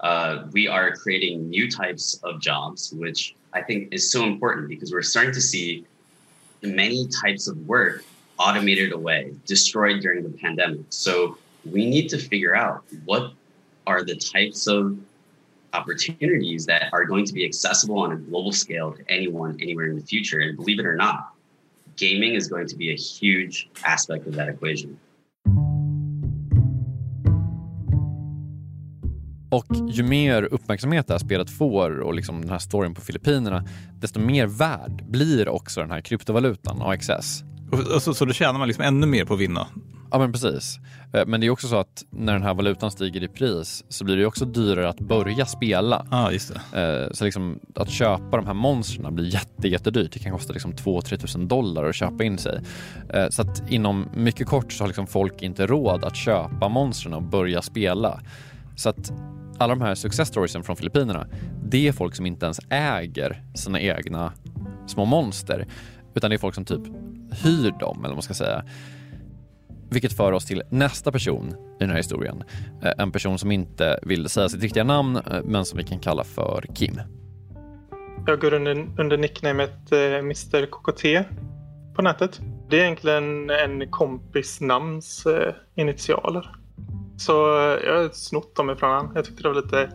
Uh, 0.00 0.44
we 0.52 0.68
are 0.68 0.94
creating 0.94 1.48
new 1.48 1.70
types 1.70 2.20
of 2.22 2.42
jobs, 2.42 2.92
which 2.92 3.34
I 3.54 3.62
think 3.62 3.88
is 3.90 4.12
so 4.12 4.24
important 4.24 4.68
because 4.68 4.92
we're 4.92 5.00
starting 5.00 5.32
to 5.32 5.40
see 5.40 5.86
many 6.62 7.08
types 7.22 7.48
of 7.48 7.56
work 7.66 8.04
automated 8.38 8.92
away, 8.92 9.32
destroyed 9.46 10.02
during 10.02 10.24
the 10.24 10.36
pandemic. 10.36 10.84
So 10.90 11.38
we 11.64 11.88
need 11.88 12.08
to 12.10 12.18
figure 12.18 12.54
out 12.54 12.84
what 13.06 13.32
are 13.86 14.04
the 14.04 14.16
types 14.16 14.66
of 14.66 14.98
opportunities 15.72 16.66
that 16.66 16.92
are 16.92 17.06
going 17.06 17.24
to 17.24 17.32
be 17.32 17.46
accessible 17.46 18.00
on 18.00 18.12
a 18.12 18.16
global 18.16 18.52
scale 18.52 18.92
to 18.92 19.02
anyone 19.10 19.56
anywhere 19.58 19.86
in 19.86 19.96
the 19.96 20.04
future. 20.04 20.40
And 20.40 20.54
believe 20.58 20.80
it 20.80 20.84
or 20.84 20.96
not, 20.96 21.29
gaming 22.00 22.36
is 22.36 22.48
going 22.48 22.68
to 22.68 22.76
be 22.76 22.92
a 22.92 22.96
huge 23.20 23.68
aspect 23.82 24.26
of 24.26 24.34
that 24.34 24.48
equation. 24.48 24.96
Och 29.50 29.66
ju 29.90 30.02
mer 30.02 30.42
uppmärksamhet 30.42 31.06
det 31.06 31.14
här 31.14 31.18
spelet 31.18 31.50
får 31.50 32.00
och 32.00 32.14
liksom 32.14 32.40
den 32.40 32.50
här 32.50 32.58
storyn 32.58 32.94
på 32.94 33.00
Filippinerna, 33.00 33.64
desto 34.00 34.20
mer 34.20 34.46
värd 34.46 35.04
blir 35.08 35.48
också 35.48 35.80
den 35.80 35.90
här 35.90 36.00
kryptovalutan 36.00 36.82
AXS. 36.82 37.42
Och, 37.94 38.02
så, 38.02 38.14
så 38.14 38.24
då 38.24 38.32
tjänar 38.32 38.58
man 38.58 38.68
liksom 38.68 38.84
ännu 38.84 39.06
mer 39.06 39.24
på 39.24 39.34
att 39.34 39.40
vinna? 39.40 39.66
Ja 40.10 40.18
men 40.18 40.32
precis. 40.32 40.78
Eh, 41.12 41.26
men 41.26 41.40
det 41.40 41.46
är 41.46 41.50
också 41.50 41.68
så 41.68 41.76
att 41.76 42.04
när 42.10 42.32
den 42.32 42.42
här 42.42 42.54
valutan 42.54 42.90
stiger 42.90 43.22
i 43.22 43.28
pris 43.28 43.84
så 43.88 44.04
blir 44.04 44.16
det 44.16 44.26
också 44.26 44.44
dyrare 44.44 44.88
att 44.88 45.00
börja 45.00 45.46
spela. 45.46 46.06
Ja, 46.10 46.32
just 46.32 46.54
det. 46.72 47.04
Eh, 47.06 47.12
så 47.12 47.24
liksom 47.24 47.60
att 47.74 47.90
köpa 47.90 48.36
de 48.36 48.46
här 48.46 48.54
monstren 48.54 49.14
blir 49.14 49.34
jätte, 49.34 49.68
jättedyrt. 49.68 50.12
Det 50.12 50.18
kan 50.18 50.32
kosta 50.32 50.52
liksom 50.52 50.72
2-3 50.72 51.16
tusen 51.16 51.48
dollar 51.48 51.84
att 51.84 51.94
köpa 51.94 52.24
in 52.24 52.38
sig. 52.38 52.60
Eh, 53.14 53.28
så 53.28 53.42
att 53.42 53.70
inom 53.70 54.08
mycket 54.14 54.46
kort 54.46 54.72
så 54.72 54.82
har 54.82 54.88
liksom 54.88 55.06
folk 55.06 55.42
inte 55.42 55.66
råd 55.66 56.04
att 56.04 56.16
köpa 56.16 56.68
monstren 56.68 57.14
och 57.14 57.22
börja 57.22 57.62
spela. 57.62 58.20
Så 58.76 58.88
att 58.88 59.12
alla 59.58 59.74
de 59.74 59.80
här 59.80 59.94
success 59.94 60.28
storiesen 60.28 60.62
från 60.62 60.76
Filippinerna, 60.76 61.26
det 61.64 61.88
är 61.88 61.92
folk 61.92 62.14
som 62.14 62.26
inte 62.26 62.46
ens 62.46 62.60
äger 62.70 63.42
sina 63.54 63.80
egna 63.80 64.32
små 64.86 65.04
monster. 65.04 65.66
Utan 66.14 66.30
det 66.30 66.36
är 66.36 66.38
folk 66.38 66.54
som 66.54 66.64
typ 66.64 66.82
hyr 67.42 67.78
dem, 67.80 67.98
eller 67.98 68.08
vad 68.08 68.16
man 68.16 68.22
ska 68.22 68.34
säga. 68.34 68.64
Vilket 69.90 70.12
för 70.12 70.32
oss 70.32 70.46
till 70.46 70.62
nästa 70.70 71.12
person 71.12 71.48
i 71.50 71.82
den 71.82 71.90
här 71.90 71.96
historien. 71.96 72.44
Eh, 72.82 72.92
en 72.98 73.12
person 73.12 73.38
som 73.38 73.52
inte 73.52 73.98
vill 74.02 74.28
säga 74.28 74.48
sitt 74.48 74.62
riktiga 74.62 74.84
namn, 74.84 75.16
eh, 75.16 75.22
men 75.44 75.64
som 75.64 75.78
vi 75.78 75.84
kan 75.84 75.98
kalla 75.98 76.24
för 76.24 76.64
Kim. 76.74 77.00
Jag 78.26 78.40
går 78.40 78.54
under, 78.54 78.86
under 78.98 79.18
nicknamet 79.18 79.92
eh, 79.92 79.98
Mr 79.98 80.66
KKT 80.66 81.04
på 81.96 82.02
nätet. 82.02 82.40
Det 82.70 82.76
är 82.76 82.84
egentligen 82.84 83.50
en 83.50 83.90
kompis 83.90 84.60
namns 84.60 85.26
initialer. 85.74 86.50
Så 87.16 87.32
jag 87.84 87.96
har 87.96 88.08
snott 88.12 88.56
dem 88.56 88.70
ifrån 88.70 88.90
honom. 88.90 89.12
Jag 89.14 89.24
tyckte 89.24 89.42
det 89.42 89.48
var 89.48 89.62
lite 89.62 89.90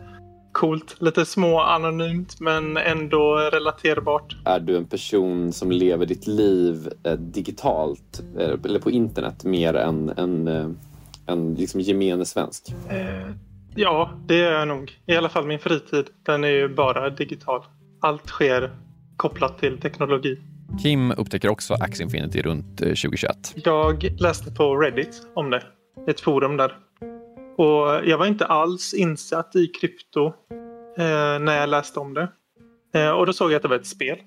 coolt. 0.56 0.96
Lite 0.98 1.24
små 1.24 1.60
anonymt 1.60 2.40
men 2.40 2.76
ändå 2.76 3.36
relaterbart. 3.52 4.36
Är 4.44 4.60
du 4.60 4.76
en 4.76 4.84
person 4.84 5.52
som 5.52 5.70
lever 5.70 6.06
ditt 6.06 6.26
liv 6.26 6.88
eh, 7.04 7.12
digitalt 7.12 8.22
eh, 8.38 8.50
eller 8.64 8.78
på 8.78 8.90
internet 8.90 9.44
mer 9.44 9.74
än 9.74 10.12
en, 10.16 10.48
eh, 10.48 10.68
en 11.26 11.54
liksom 11.54 11.80
gemene 11.80 12.24
svensk? 12.24 12.74
Eh, 12.90 13.30
ja, 13.74 14.10
det 14.26 14.40
är 14.40 14.52
jag 14.52 14.68
nog. 14.68 15.00
I 15.06 15.16
alla 15.16 15.28
fall 15.28 15.46
min 15.46 15.58
fritid. 15.58 16.06
Den 16.22 16.44
är 16.44 16.48
ju 16.48 16.68
bara 16.68 17.10
digital. 17.10 17.64
Allt 18.00 18.26
sker 18.26 18.70
kopplat 19.16 19.58
till 19.58 19.80
teknologi. 19.80 20.38
Kim 20.82 21.10
upptäcker 21.10 21.48
också 21.48 21.74
Axie 21.74 22.04
Infinity 22.04 22.42
runt 22.42 22.78
2021. 22.78 23.54
Jag 23.54 24.20
läste 24.20 24.50
på 24.50 24.76
Reddit 24.76 25.22
om 25.34 25.50
det. 25.50 25.62
Ett 26.08 26.20
forum 26.20 26.56
där. 26.56 26.85
Och 27.56 28.08
jag 28.08 28.18
var 28.18 28.26
inte 28.26 28.46
alls 28.46 28.94
insatt 28.94 29.56
i 29.56 29.66
krypto 29.66 30.26
eh, 30.98 31.38
när 31.40 31.60
jag 31.60 31.68
läste 31.68 32.00
om 32.00 32.14
det. 32.14 32.28
Eh, 32.94 33.10
och 33.10 33.26
då 33.26 33.32
såg 33.32 33.50
jag 33.50 33.56
att 33.56 33.62
det 33.62 33.68
var 33.68 33.76
ett 33.76 33.86
spel 33.86 34.18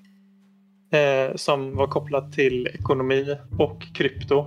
eh, 0.92 1.36
som 1.36 1.76
var 1.76 1.86
kopplat 1.86 2.32
till 2.32 2.66
ekonomi 2.66 3.36
och 3.58 3.82
krypto. 3.94 4.46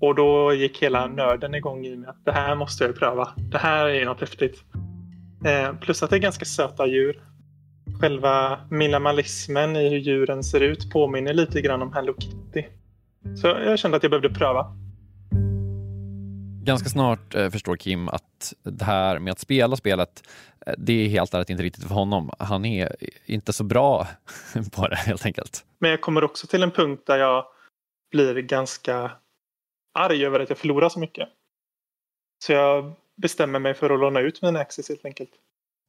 Och 0.00 0.14
då 0.14 0.52
gick 0.54 0.82
hela 0.82 1.06
nörden 1.06 1.54
igång 1.54 1.86
i 1.86 1.96
mig 1.96 2.08
att 2.08 2.24
det 2.24 2.32
här 2.32 2.54
måste 2.54 2.84
jag 2.84 2.96
pröva. 2.96 3.28
Det 3.36 3.58
här 3.58 3.86
är 3.86 4.04
något 4.04 4.20
häftigt. 4.20 4.64
Eh, 5.46 5.76
plus 5.80 6.02
att 6.02 6.10
det 6.10 6.16
är 6.16 6.20
ganska 6.20 6.44
söta 6.44 6.86
djur. 6.86 7.22
Själva 8.00 8.58
minimalismen 8.70 9.76
i 9.76 9.88
hur 9.88 9.98
djuren 9.98 10.44
ser 10.44 10.60
ut 10.60 10.90
påminner 10.90 11.34
lite 11.34 11.60
grann 11.60 11.82
om 11.82 11.92
Hello 11.92 12.14
Kitty. 12.18 12.64
Så 13.36 13.46
jag 13.46 13.78
kände 13.78 13.96
att 13.96 14.02
jag 14.02 14.10
behövde 14.10 14.30
pröva. 14.30 14.66
Ganska 16.66 16.88
snart 16.88 17.34
eh, 17.34 17.50
förstår 17.50 17.76
Kim 17.76 18.08
att 18.08 18.54
det 18.62 18.84
här 18.84 19.18
med 19.18 19.32
att 19.32 19.38
spela 19.38 19.76
spelet, 19.76 20.28
eh, 20.66 20.74
det 20.78 20.92
är 20.92 21.08
helt 21.08 21.34
ärligt 21.34 21.50
inte 21.50 21.62
riktigt 21.62 21.84
för 21.84 21.94
honom. 21.94 22.30
Han 22.38 22.64
är 22.64 22.96
inte 23.26 23.52
så 23.52 23.64
bra 23.64 24.08
på 24.72 24.88
det 24.88 24.96
helt 24.96 25.26
enkelt. 25.26 25.64
Men 25.78 25.90
jag 25.90 26.00
kommer 26.00 26.24
också 26.24 26.46
till 26.46 26.62
en 26.62 26.70
punkt 26.70 27.02
där 27.06 27.18
jag 27.18 27.44
blir 28.10 28.34
ganska 28.34 29.10
arg 29.98 30.26
över 30.26 30.40
att 30.40 30.48
jag 30.48 30.58
förlorar 30.58 30.88
så 30.88 30.98
mycket. 30.98 31.28
Så 32.44 32.52
jag 32.52 32.92
bestämmer 33.16 33.58
mig 33.58 33.74
för 33.74 33.90
att 33.90 34.00
låna 34.00 34.20
ut 34.20 34.42
mina 34.42 34.58
Axis 34.58 34.88
helt 34.88 35.04
enkelt. 35.04 35.30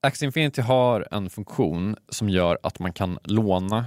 Axie 0.02 0.26
Infinity 0.26 0.62
har 0.62 1.08
en 1.12 1.30
funktion 1.30 1.96
som 2.10 2.30
gör 2.30 2.58
att 2.64 2.80
man 2.80 2.94
kan 2.94 3.20
låna, 3.24 3.86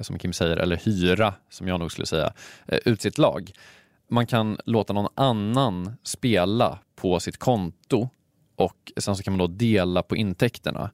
som 0.00 0.18
Kim 0.18 0.32
säger, 0.32 0.56
eller 0.56 0.76
hyra, 0.76 1.34
som 1.48 1.68
jag 1.68 1.80
nog 1.80 1.92
skulle 1.92 2.06
säga, 2.06 2.32
eh, 2.66 2.78
ut 2.84 3.02
sitt 3.02 3.18
lag 3.18 3.52
man 4.08 4.26
kan 4.26 4.58
låta 4.64 4.92
någon 4.92 5.12
annan 5.14 5.92
spela 6.02 6.78
på 6.96 7.20
sitt 7.20 7.38
konto 7.38 8.08
och 8.56 8.92
sen 8.96 9.16
så 9.16 9.22
kan 9.22 9.32
man 9.32 9.38
då 9.38 9.46
dela 9.46 10.02
på 10.02 10.16
intäkterna. 10.16 10.90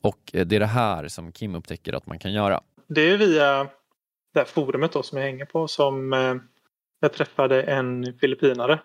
Och 0.00 0.30
eh, 0.32 0.46
det 0.46 0.56
är 0.56 0.60
det 0.60 0.66
här 0.66 1.08
som 1.08 1.32
Kim 1.32 1.54
upptäcker 1.54 1.92
att 1.92 2.06
man 2.06 2.18
kan 2.18 2.32
göra. 2.32 2.60
Det 2.86 3.00
är 3.00 3.16
via 3.16 3.68
det 4.34 4.40
här 4.40 4.44
forumet 4.44 4.92
då 4.92 5.02
som 5.02 5.18
jag 5.18 5.24
hänger 5.24 5.44
på 5.44 5.68
som 5.68 6.12
eh, 6.12 6.34
jag 7.00 7.12
träffade 7.12 7.62
en 7.62 8.18
filippinare 8.20 8.80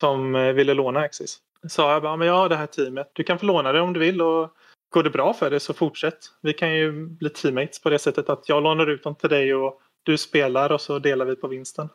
som 0.00 0.34
eh, 0.34 0.52
ville 0.52 0.74
låna 0.74 1.00
Axis. 1.00 1.38
Sa 1.68 1.92
jag 1.92 2.02
bara, 2.02 2.16
men 2.16 2.28
jag 2.28 2.34
har 2.34 2.48
det 2.48 2.56
här 2.56 2.66
teamet. 2.66 3.10
Du 3.12 3.24
kan 3.24 3.38
få 3.38 3.46
låna 3.46 3.72
det 3.72 3.80
om 3.80 3.92
du 3.92 4.00
vill 4.00 4.22
och 4.22 4.50
går 4.90 5.02
det 5.02 5.10
bra 5.10 5.34
för 5.34 5.50
dig 5.50 5.60
så 5.60 5.74
fortsätt. 5.74 6.18
Vi 6.42 6.52
kan 6.52 6.74
ju 6.74 7.06
bli 7.06 7.30
teammates 7.30 7.82
på 7.82 7.90
det 7.90 7.98
sättet 7.98 8.28
att 8.28 8.48
jag 8.48 8.62
lånar 8.62 8.86
ut 8.86 9.02
dem 9.02 9.14
till 9.14 9.28
dig 9.28 9.54
och 9.54 9.80
du 10.02 10.18
spelar 10.18 10.72
och 10.72 10.80
så 10.80 10.98
delar 10.98 11.24
vi 11.24 11.36
på 11.36 11.48
vinsten 11.48 11.88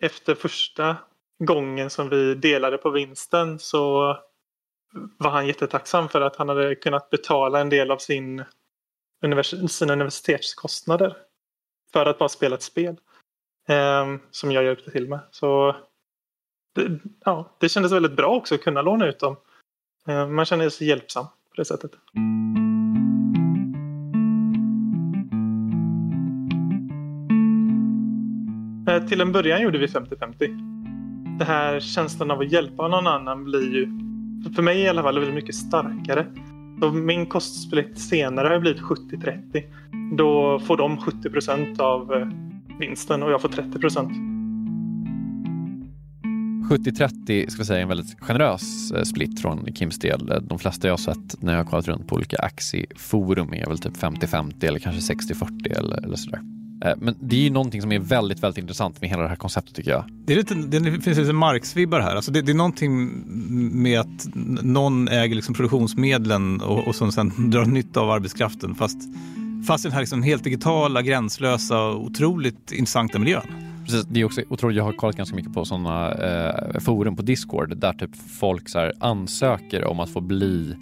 efter 0.00 0.34
första 0.34 0.96
gången 1.38 1.90
som 1.90 2.08
vi 2.08 2.34
delade 2.34 2.78
på 2.78 2.90
vinsten 2.90 3.58
så 3.58 4.16
var 5.18 5.30
han 5.30 5.46
jättetacksam 5.46 6.08
för 6.08 6.20
att 6.20 6.36
han 6.36 6.48
hade 6.48 6.74
kunnat 6.74 7.10
betala 7.10 7.60
en 7.60 7.70
del 7.70 7.90
av 7.90 7.98
sin 7.98 8.44
univers 9.22 9.70
sina 9.70 9.92
universitetskostnader 9.92 11.16
för 11.92 12.06
att 12.06 12.18
bara 12.18 12.28
spela 12.28 12.56
ett 12.56 12.62
spel. 12.62 12.96
Eh, 13.68 14.16
som 14.30 14.52
jag 14.52 14.64
hjälpte 14.64 14.90
till 14.90 15.08
med. 15.08 15.20
Så 15.30 15.76
det, 16.74 16.98
ja, 17.24 17.56
det 17.58 17.68
kändes 17.68 17.92
väldigt 17.92 18.16
bra 18.16 18.28
också 18.28 18.54
att 18.54 18.62
kunna 18.62 18.82
låna 18.82 19.06
ut 19.06 19.18
dem. 19.18 19.36
Eh, 20.08 20.28
man 20.28 20.44
känner 20.44 20.68
sig 20.68 20.86
hjälpsam 20.86 21.24
på 21.24 21.54
det 21.56 21.64
sättet. 21.64 21.90
Eh, 28.98 29.06
till 29.06 29.20
en 29.20 29.32
början 29.32 29.62
gjorde 29.62 29.78
vi 29.78 29.86
50-50. 29.86 31.38
Det 31.38 31.44
här 31.44 31.80
känslan 31.80 32.30
av 32.30 32.40
att 32.40 32.52
hjälpa 32.52 32.88
någon 32.88 33.06
annan 33.06 33.44
blir 33.44 33.74
ju, 33.74 33.86
för 34.54 34.62
mig 34.62 34.80
i 34.80 34.88
alla 34.88 35.02
fall, 35.02 35.18
väldigt 35.18 35.34
mycket 35.34 35.54
starkare. 35.54 36.26
Så 36.80 36.92
min 36.92 37.26
kostsplit 37.26 37.98
senare 37.98 38.48
har 38.48 38.60
blivit 38.60 38.82
70-30. 38.82 39.62
Då 40.16 40.58
får 40.58 40.76
de 40.76 40.96
70 40.96 41.30
procent 41.30 41.80
av 41.80 42.12
eh, 42.12 42.28
vinsten 42.78 43.22
och 43.22 43.30
jag 43.30 43.42
får 43.42 43.48
30 43.48 43.78
procent. 43.78 44.12
70-30 46.70 47.48
ska 47.48 47.58
vi 47.58 47.64
säga 47.64 47.78
är 47.78 47.82
en 47.82 47.88
väldigt 47.88 48.20
generös 48.20 48.92
eh, 48.92 49.02
split 49.02 49.40
från 49.40 49.74
Kims 49.74 49.98
del. 49.98 50.32
De 50.42 50.58
flesta 50.58 50.88
jag 50.88 50.92
har 50.92 50.98
sett 50.98 51.42
när 51.42 51.52
jag 51.52 51.64
har 51.64 51.70
kollat 51.70 51.88
runt 51.88 52.08
på 52.08 52.16
olika 52.16 52.36
aktieforum 52.36 53.54
är 53.54 53.66
väl 53.66 53.78
typ 53.78 53.96
50-50 53.96 54.64
eller 54.64 54.78
kanske 54.78 55.14
60-40 55.14 55.78
eller, 55.78 56.04
eller 56.04 56.16
sådär. 56.16 56.40
Eh, 56.84 56.92
men 56.98 57.16
det 57.20 57.36
är 57.36 57.40
ju 57.40 57.50
någonting 57.50 57.82
som 57.82 57.92
är 57.92 57.98
väldigt, 57.98 58.42
väldigt 58.42 58.58
intressant 58.58 59.00
med 59.00 59.10
hela 59.10 59.22
det 59.22 59.28
här 59.28 59.36
konceptet 59.36 59.74
tycker 59.74 59.90
jag. 59.90 60.04
Det, 60.26 60.32
är 60.32 60.36
lite, 60.36 60.54
det 60.54 61.00
finns 61.00 61.18
lite 61.18 61.32
Marx-vibbar 61.32 62.00
här. 62.00 62.16
Alltså 62.16 62.30
det, 62.30 62.42
det, 62.42 62.52
är 62.52 62.54
någonting 62.54 63.22
med 63.82 64.00
att 64.00 64.28
någon 64.62 65.08
äger 65.08 65.34
liksom 65.34 65.54
produktionsmedlen 65.54 66.60
och, 66.60 66.88
och 66.88 66.94
som 66.94 67.12
sen 67.12 67.50
drar 67.50 67.64
nytta 67.64 68.00
av 68.00 68.10
arbetskraften. 68.10 68.74
Fast, 68.74 68.98
fast 69.66 69.84
i 69.84 69.88
den 69.88 69.92
här 69.92 70.00
liksom 70.00 70.22
helt 70.22 70.44
digitala, 70.44 71.02
gränslösa, 71.02 71.90
otroligt 71.90 72.72
intressanta 72.72 73.18
miljön. 73.18 73.42
Precis, 73.84 74.04
det 74.04 74.20
är 74.20 74.24
också 74.24 74.40
otroligt, 74.48 74.76
jag 74.76 74.84
har 74.84 74.92
kollat 74.92 75.16
ganska 75.16 75.36
mycket 75.36 75.54
på 75.54 75.64
sådana 75.64 76.12
eh, 76.12 76.80
forum 76.80 77.16
på 77.16 77.22
Discord 77.22 77.76
där 77.76 77.92
typ 77.92 78.10
folk 78.40 78.68
så 78.68 78.92
ansöker 79.00 79.84
om 79.84 80.00
att 80.00 80.10
få 80.10 80.20
bli, 80.20 80.76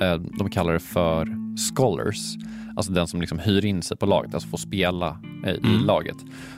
eh, 0.00 0.14
de 0.14 0.50
kallar 0.50 0.72
det 0.72 0.80
för 0.80 1.28
scholars 1.56 2.36
Alltså 2.76 2.92
den 2.92 3.06
som 3.06 3.20
liksom 3.20 3.38
hyr 3.38 3.64
in 3.64 3.82
sig 3.82 3.96
på 3.96 4.06
laget, 4.06 4.34
alltså 4.34 4.48
får 4.48 4.58
spela 4.58 5.18
eh, 5.44 5.54
i 5.54 5.78
laget. 5.84 6.16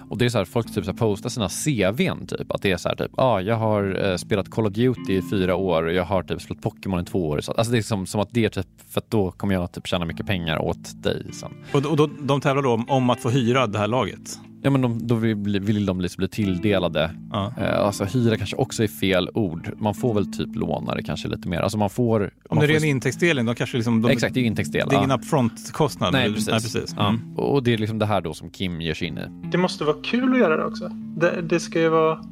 Och 0.09 0.19
det 0.19 0.25
är 0.25 0.29
så 0.29 0.39
här, 0.39 0.45
folk 0.45 0.75
typ 0.75 0.85
så 0.85 0.91
här 0.91 0.99
postar 0.99 1.31
sina 1.31 1.49
CVn 1.49 2.27
typ. 2.27 2.53
Att 2.53 2.63
det 2.63 2.73
är 2.73 2.77
så 2.77 2.89
här 2.89 2.97
typ, 2.97 3.11
ah, 3.15 3.41
jag 3.41 3.57
har 3.57 4.11
eh, 4.11 4.17
spelat 4.17 4.51
Call 4.51 4.67
of 4.67 4.73
Duty 4.73 5.17
i 5.17 5.23
fyra 5.31 5.55
år 5.55 5.83
och 5.83 5.93
jag 5.93 6.05
har 6.05 6.23
typ 6.23 6.43
spelat 6.43 6.63
Pokémon 6.63 7.01
i 7.01 7.05
två 7.05 7.29
år. 7.29 7.41
Så, 7.41 7.53
alltså 7.53 7.73
det 7.73 7.79
är 7.79 7.83
som, 7.83 8.07
som 8.07 8.21
att 8.21 8.31
det 8.31 8.45
är 8.45 8.49
typ, 8.49 8.67
för 8.89 9.01
att 9.01 9.11
då 9.11 9.31
kommer 9.31 9.55
jag 9.55 9.73
typ 9.73 9.87
tjäna 9.87 10.05
mycket 10.05 10.27
pengar 10.27 10.59
åt 10.59 11.03
dig 11.03 11.27
sen. 11.33 11.53
Och, 11.73 11.87
och 11.87 11.97
då, 11.97 12.07
de 12.07 12.41
tävlar 12.41 12.63
då 12.63 12.71
om, 12.71 12.91
om 12.91 13.11
att 13.11 13.21
få 13.21 13.31
hyra 13.31 13.67
det 13.67 13.79
här 13.79 13.89
laget? 13.89 14.39
Ja 14.63 14.71
men 14.71 14.81
de, 14.81 15.07
då 15.07 15.15
vill, 15.15 15.61
vill 15.61 15.87
de 15.87 16.01
liksom 16.01 16.21
bli 16.21 16.29
tilldelade. 16.29 17.11
Eh, 17.59 17.79
alltså 17.79 18.05
hyra 18.05 18.37
kanske 18.37 18.57
också 18.57 18.83
är 18.83 18.89
fel 18.89 19.31
ord. 19.35 19.71
Man 19.79 19.95
får 19.95 20.15
väl 20.15 20.33
typ 20.33 20.57
låna 20.57 20.95
det 20.95 21.03
kanske 21.03 21.29
lite 21.29 21.49
mer. 21.49 21.61
Alltså 21.61 21.79
man 21.79 21.91
får... 21.91 22.21
Om 22.21 22.57
man 22.57 22.59
det 22.59 22.73
är 22.73 22.79
får 22.79 22.81
ren 22.81 22.91
intäktsdelning, 22.91 23.47
då 23.47 23.55
kanske 23.55 23.77
liksom... 23.77 24.03
De, 24.03 24.11
Exakt, 24.11 24.35
det 24.35 24.41
är 24.41 24.45
intäktsdel. 24.45 24.89
Det 24.89 24.95
är 24.95 24.99
ingen 24.99 25.11
ja. 25.11 25.17
upfront-kostnad? 25.17 26.13
Nej 26.13 26.29
precis. 26.29 26.49
Nej, 26.49 26.61
precis. 26.61 26.95
Ja. 26.97 27.09
Mm. 27.09 27.37
Och 27.37 27.63
det 27.63 27.73
är 27.73 27.79
liksom 27.79 27.99
det 27.99 28.07
här 28.07 28.21
då 28.21 28.35
som 28.35 28.51
Kim 28.51 28.81
ger 28.81 28.95
sig 28.95 29.09
in 29.09 29.19
i. 29.19 29.49
Det 29.51 29.59
måste 29.59 29.85
vara 29.85 29.97
kul 30.03 30.33
att 30.33 30.39
göra 30.39 30.57
det 30.57 30.65
också. 30.65 30.89
Det, 31.17 31.43
det 31.43 31.61
ska 31.61 31.81
ju 31.81 31.89
vara 31.89 32.25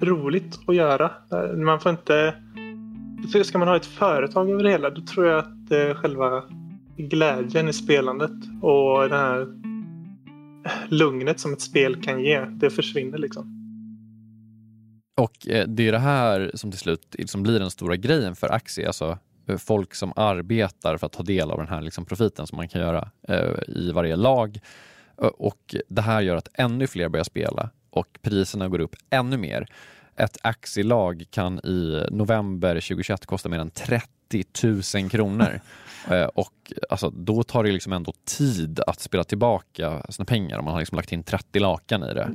roligt 0.00 0.58
att 0.66 0.74
göra. 0.74 1.10
Man 1.56 1.80
får 1.80 1.90
inte... 1.90 2.34
För 3.32 3.42
ska 3.42 3.58
man 3.58 3.68
ha 3.68 3.76
ett 3.76 3.86
företag 3.86 4.50
över 4.50 4.62
det 4.62 4.70
hela, 4.70 4.90
då 4.90 5.02
tror 5.02 5.26
jag 5.26 5.38
att 5.38 5.70
eh, 5.70 5.94
själva 5.94 6.42
glädjen 6.96 7.68
i 7.68 7.72
spelandet 7.72 8.30
och 8.62 9.08
det 9.08 9.16
här 9.16 9.61
lugnet 10.88 11.40
som 11.40 11.52
ett 11.52 11.60
spel 11.60 12.02
kan 12.02 12.24
ge, 12.24 12.40
det 12.40 12.70
försvinner 12.70 13.18
liksom. 13.18 13.58
Och 15.16 15.48
eh, 15.48 15.68
det 15.68 15.88
är 15.88 15.92
det 15.92 15.98
här 15.98 16.50
som 16.54 16.70
till 16.70 16.80
slut 16.80 17.14
liksom 17.18 17.42
blir 17.42 17.60
den 17.60 17.70
stora 17.70 17.96
grejen 17.96 18.36
för 18.36 18.52
Axie. 18.52 18.86
Alltså 18.86 19.18
eh, 19.48 19.56
folk 19.56 19.94
som 19.94 20.12
arbetar 20.16 20.96
för 20.96 21.06
att 21.06 21.12
ta 21.12 21.22
del 21.22 21.50
av 21.50 21.58
den 21.58 21.68
här 21.68 21.82
liksom 21.82 22.04
profiten 22.04 22.46
som 22.46 22.56
man 22.56 22.68
kan 22.68 22.80
göra 22.80 23.10
eh, 23.28 23.52
i 23.68 23.92
varje 23.92 24.16
lag. 24.16 24.58
Och 25.16 25.74
det 25.88 26.02
här 26.02 26.20
gör 26.20 26.36
att 26.36 26.48
ännu 26.54 26.86
fler 26.86 27.08
börjar 27.08 27.24
spela 27.24 27.70
och 27.90 28.18
priserna 28.22 28.68
går 28.68 28.80
upp 28.80 28.96
ännu 29.10 29.36
mer. 29.36 29.66
Ett 30.16 30.38
Axie-lag 30.42 31.24
kan 31.30 31.58
i 31.58 32.06
november 32.10 32.74
2021 32.74 33.26
kosta 33.26 33.48
mer 33.48 33.58
än 33.58 33.70
30 33.70 34.06
000 34.94 35.10
kronor. 35.10 35.60
Eh, 36.10 36.24
Och 36.24 36.72
alltså, 36.90 37.10
då 37.10 37.42
tar 37.42 37.64
det 37.64 37.72
liksom 37.72 37.92
ändå 37.92 38.12
tid 38.24 38.80
att 38.86 39.00
spela 39.00 39.24
tillbaka 39.24 40.02
sina 40.08 40.24
pengar 40.24 40.58
om 40.58 40.64
man 40.64 40.74
har 40.74 40.80
liksom 40.80 40.96
lagt 40.96 41.12
in 41.12 41.22
30 41.22 41.58
lakan 41.58 42.02
i 42.02 42.14
det. 42.14 42.30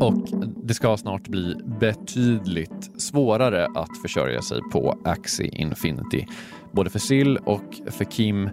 Och 0.00 0.28
det 0.64 0.74
ska 0.74 0.96
snart 0.96 1.28
bli 1.28 1.54
betydligt 1.80 3.00
svårare 3.02 3.66
att 3.74 3.98
försörja 4.02 4.42
sig 4.42 4.60
på 4.72 4.98
Axie 5.04 5.48
Infinity. 5.48 6.26
Både 6.72 6.90
för 6.90 6.98
Sill 6.98 7.36
och 7.36 7.80
för 7.86 8.04
Kim. 8.04 8.50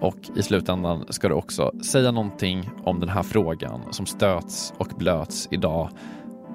Och 0.00 0.18
i 0.36 0.42
slutändan 0.42 1.04
ska 1.08 1.28
det 1.28 1.34
också 1.34 1.72
säga 1.84 2.10
någonting 2.10 2.70
om 2.84 3.00
den 3.00 3.08
här 3.08 3.22
frågan 3.22 3.80
som 3.92 4.06
stöts 4.06 4.72
och 4.78 4.88
blöts 4.98 5.48
idag. 5.50 5.90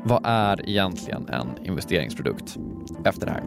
Vad 0.05 0.21
är 0.25 0.69
egentligen 0.69 1.29
en 1.29 1.65
investeringsprodukt? 1.65 2.57
Efter 3.05 3.25
det 3.25 3.31
här. 3.31 3.43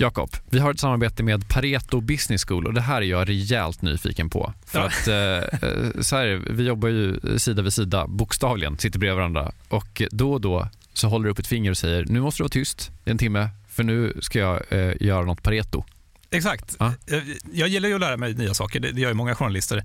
Jakob, 0.00 0.30
vi 0.50 0.58
har 0.58 0.70
ett 0.70 0.80
samarbete 0.80 1.22
med 1.22 1.48
Pareto 1.48 2.00
Business 2.00 2.44
School 2.44 2.66
och 2.66 2.74
det 2.74 2.80
här 2.80 3.02
är 3.02 3.06
jag 3.06 3.28
rejält 3.28 3.82
nyfiken 3.82 4.30
på. 4.30 4.52
För 4.66 4.78
Ja. 4.78 4.86
att 4.86 5.08
eh, 5.08 6.00
så 6.02 6.16
här, 6.16 6.42
vi 6.50 6.62
jobbar 6.64 6.88
ju 6.88 7.20
sida 7.38 7.62
vid 7.62 7.72
sida, 7.72 8.06
bokstavligen, 8.06 8.78
sitter 8.78 8.98
bredvid 8.98 9.16
varandra 9.16 9.52
och 9.68 10.02
då 10.10 10.32
och 10.32 10.40
då 10.40 10.68
så 10.92 11.08
håller 11.08 11.24
du 11.24 11.30
upp 11.30 11.38
ett 11.38 11.46
finger 11.46 11.70
och 11.70 11.76
säger 11.76 12.04
nu 12.04 12.20
måste 12.20 12.38
du 12.42 12.44
vara 12.44 12.48
tyst 12.48 12.90
i 13.04 13.10
en 13.10 13.18
timme 13.18 13.48
för 13.78 13.84
nu 13.84 14.12
ska 14.20 14.38
jag 14.38 14.62
eh, 14.72 14.92
göra 15.00 15.24
något 15.24 15.42
Pareto. 15.42 15.84
Exakt. 16.30 16.76
Ja. 16.78 16.92
Eh, 17.06 17.18
Jag 17.52 17.68
gillar 17.68 17.88
ju 17.88 17.94
att 17.94 18.00
lära 18.00 18.16
mig 18.16 18.34
nya 18.34 18.54
saker, 18.54 18.80
det 18.80 19.00
gör 19.00 19.08
ju 19.08 19.14
många 19.14 19.34
journalister. 19.34 19.84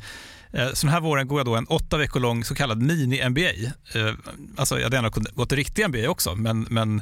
Eh, 0.53 0.67
Så 0.73 0.85
den 0.87 0.93
här 0.93 1.01
våren 1.01 1.27
går 1.27 1.39
jag 1.39 1.45
då 1.45 1.55
en 1.55 1.65
åtta 1.65 1.97
veckor 1.97 2.19
lång 2.19 2.43
så 2.43 2.55
kallad 2.55 2.81
mini-MBA. 2.83 3.71
Eh, 3.95 4.13
Alltså 4.57 4.75
jag 4.77 4.83
hade 4.83 4.95
gärna 4.95 5.09
gått 5.09 5.49
till 5.49 5.57
riktig 5.57 5.83
MBA 5.89 6.09
också, 6.09 6.35
men, 6.35 6.67
men 6.69 7.01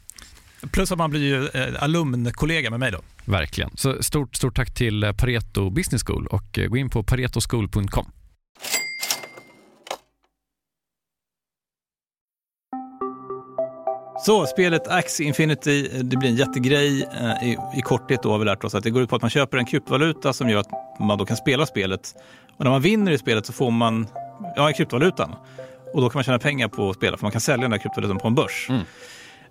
Plus 0.71 0.91
att 0.91 0.97
man 0.97 1.09
blir 1.09 1.21
ju 1.21 1.47
eh, 1.47 1.83
alumnkollega 1.83 2.69
med 2.69 2.79
mig 2.79 2.91
då. 2.91 2.99
Verkligen. 3.25 3.69
Så 3.75 4.03
stort, 4.03 4.35
stort 4.35 4.55
tack 4.55 4.73
till 4.73 5.03
eh, 5.03 5.11
Pareto 5.11 5.69
Business 5.69 6.03
School 6.03 6.27
och 6.27 6.59
eh, 6.59 6.67
gå 6.67 6.77
in 6.77 6.89
på 6.89 7.03
paretoschool.com. 7.03 8.11
Så 14.25 14.45
spelet 14.45 14.87
Axie 14.87 15.27
Infinity, 15.27 15.87
det 16.03 16.17
blir 16.17 16.29
en 16.29 16.35
jättegrej. 16.35 17.07
I, 17.43 17.57
I 17.77 17.81
korthet 17.81 18.23
då 18.23 18.31
har 18.31 18.39
vi 18.39 18.45
lärt 18.45 18.63
oss 18.63 18.75
att 18.75 18.83
det 18.83 18.89
går 18.89 19.01
ut 19.01 19.09
på 19.09 19.15
att 19.15 19.21
man 19.21 19.31
köper 19.31 19.57
en 19.57 19.65
kryptovaluta 19.65 20.33
som 20.33 20.49
gör 20.49 20.59
att 20.59 20.99
man 20.99 21.17
då 21.17 21.25
kan 21.25 21.37
spela 21.37 21.65
spelet. 21.65 22.15
Och 22.57 22.63
när 22.63 22.71
man 22.71 22.81
vinner 22.81 23.11
i 23.11 23.17
spelet 23.17 23.45
så 23.45 23.53
får 23.53 23.71
man 23.71 24.07
ja, 24.55 24.71
kryptovalutan. 24.73 25.35
Och 25.93 26.01
då 26.01 26.09
kan 26.09 26.17
man 26.17 26.23
tjäna 26.23 26.39
pengar 26.39 26.67
på 26.67 26.89
att 26.89 26.95
spela 26.95 27.17
för 27.17 27.25
man 27.25 27.31
kan 27.31 27.41
sälja 27.41 27.61
den 27.61 27.71
där 27.71 27.77
kryptovalutan 27.77 28.17
på 28.17 28.27
en 28.27 28.35
börs. 28.35 28.67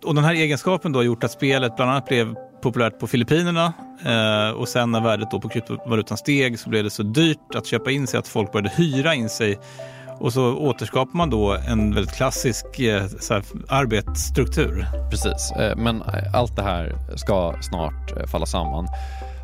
Och 0.04 0.14
den 0.14 0.24
här 0.24 0.34
egenskapen 0.34 0.92
då 0.92 0.98
har 0.98 1.04
gjort 1.04 1.24
att 1.24 1.30
spelet 1.30 1.76
bland 1.76 1.90
annat 1.90 2.06
blev 2.06 2.34
populärt 2.62 2.98
på 2.98 3.06
Filippinerna 3.06 3.72
eh, 4.04 4.50
och 4.50 4.68
sen 4.68 4.92
när 4.92 5.00
värdet 5.00 5.30
då 5.30 5.40
på 5.40 5.48
kryptovalutan 5.48 6.18
steg 6.18 6.58
så 6.58 6.70
blev 6.70 6.84
det 6.84 6.90
så 6.90 7.02
dyrt 7.02 7.54
att 7.54 7.66
köpa 7.66 7.90
in 7.90 8.06
sig 8.06 8.18
att 8.18 8.28
folk 8.28 8.52
började 8.52 8.68
hyra 8.76 9.14
in 9.14 9.28
sig 9.28 9.58
och 10.20 10.32
så 10.32 10.54
återskapar 10.56 11.16
man 11.16 11.30
då 11.30 11.56
en 11.68 11.94
väldigt 11.94 12.14
klassisk 12.14 12.78
eh, 12.78 13.06
så 13.06 13.34
här, 13.34 13.42
arbetsstruktur. 13.68 14.86
Precis, 15.10 15.52
eh, 15.52 15.76
men 15.76 16.02
eh, 16.02 16.34
allt 16.34 16.56
det 16.56 16.62
här 16.62 16.96
ska 17.16 17.54
snart 17.60 18.16
eh, 18.16 18.26
falla 18.26 18.46
samman. 18.46 18.86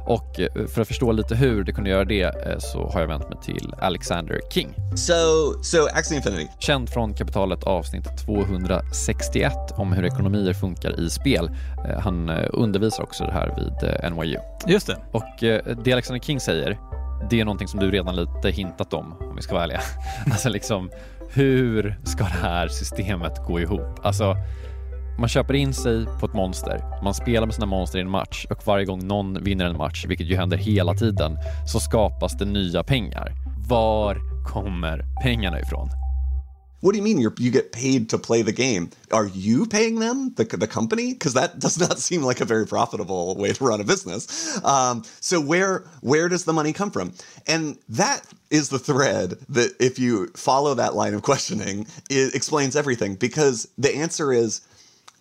Och 0.06 0.40
eh, 0.40 0.66
för 0.66 0.82
att 0.82 0.88
förstå 0.88 1.12
lite 1.12 1.34
hur 1.34 1.64
det 1.64 1.72
kunde 1.72 1.90
göra 1.90 2.04
det 2.04 2.22
eh, 2.22 2.58
så 2.58 2.90
har 2.92 3.00
jag 3.00 3.08
vänt 3.08 3.28
mig 3.28 3.38
till 3.42 3.74
Alexander 3.78 4.40
King. 4.50 4.74
So, 4.94 5.12
so 5.62 5.86
Axie 5.92 6.16
Infinity. 6.16 6.46
Känd 6.58 6.90
från 6.90 7.14
Kapitalet 7.14 7.64
avsnitt 7.64 8.04
261 8.26 9.52
om 9.76 9.92
hur 9.92 10.04
ekonomier 10.04 10.52
funkar 10.52 11.00
i 11.00 11.10
spel. 11.10 11.50
Eh, 11.88 12.00
han 12.00 12.30
undervisar 12.30 13.02
också 13.02 13.24
det 13.24 13.32
här 13.32 13.54
vid 13.56 14.12
NYU. 14.12 14.38
Just 14.66 14.86
det. 14.86 14.96
Och 15.12 15.34
det 15.84 15.92
Alexander 15.92 16.20
King 16.20 16.40
säger, 16.40 16.78
det 17.30 17.40
är 17.40 17.44
någonting 17.44 17.68
som 17.68 17.80
du 17.80 17.90
redan 17.90 18.16
lite 18.16 18.50
hintat 18.50 18.92
om, 18.92 19.14
om 19.20 19.36
vi 19.36 19.42
ska 19.42 19.54
vara 19.54 19.64
ärliga. 19.64 19.80
alltså 20.30 20.48
liksom, 20.48 20.90
hur 21.30 21.98
ska 22.04 22.24
det 22.24 22.30
här 22.30 22.68
systemet 22.68 23.46
gå 23.46 23.60
ihop? 23.60 24.00
Alltså, 24.02 24.36
man 25.18 25.28
köper 25.28 25.54
in 25.54 25.74
sig 25.74 26.06
på 26.20 26.26
ett 26.26 26.34
monster, 26.34 26.84
man 27.02 27.14
spelar 27.14 27.46
med 27.46 27.54
sina 27.54 27.66
monster 27.66 27.98
i 27.98 28.02
en 28.02 28.10
match 28.10 28.46
och 28.50 28.66
varje 28.66 28.84
gång 28.84 29.06
någon 29.06 29.44
vinner 29.44 29.64
en 29.64 29.76
match, 29.76 30.04
vilket 30.08 30.26
ju 30.26 30.36
händer 30.36 30.56
hela 30.56 30.94
tiden, 30.94 31.38
så 31.66 31.80
skapas 31.80 32.32
det 32.38 32.44
nya 32.44 32.82
pengar. 32.82 33.34
Var 33.68 34.18
kommer 34.44 35.04
pengarna 35.22 35.60
ifrån? 35.60 35.88
What 36.82 36.92
do 36.92 36.98
you 36.98 37.04
mean 37.04 37.18
you're, 37.18 37.34
you 37.40 37.50
get 37.50 37.72
paid 37.72 38.08
to 38.10 38.18
play 38.18 38.42
the 38.42 38.52
game? 38.52 38.90
Are 39.10 39.30
you 39.34 39.66
paying 39.66 39.98
them, 39.98 40.34
the, 40.36 40.44
the 40.44 40.66
company? 40.66 41.14
Because 41.14 41.34
that 41.34 41.58
does 41.58 41.78
not 41.78 41.98
seem 41.98 42.22
like 42.22 42.42
a 42.42 42.44
very 42.44 42.66
profitable 42.66 43.34
way 43.34 43.52
to 43.52 43.64
run 43.64 43.80
a 43.80 43.84
business. 43.84 44.60
Um, 44.62 45.02
so 45.20 45.40
where 45.40 45.84
where 46.02 46.28
does 46.28 46.44
the 46.44 46.52
money 46.52 46.72
come 46.72 46.90
from? 46.90 47.12
And 47.48 47.78
that 47.88 48.20
is 48.50 48.68
the 48.68 48.78
thread 48.78 49.38
that, 49.48 49.74
if 49.80 49.98
you 49.98 50.28
follow 50.36 50.74
that 50.74 50.94
line 50.94 51.14
of 51.14 51.22
questioning, 51.22 51.86
it 52.10 52.34
explains 52.34 52.76
everything. 52.76 53.16
Because 53.16 53.66
the 53.78 53.96
answer 53.96 54.30
is 54.32 54.60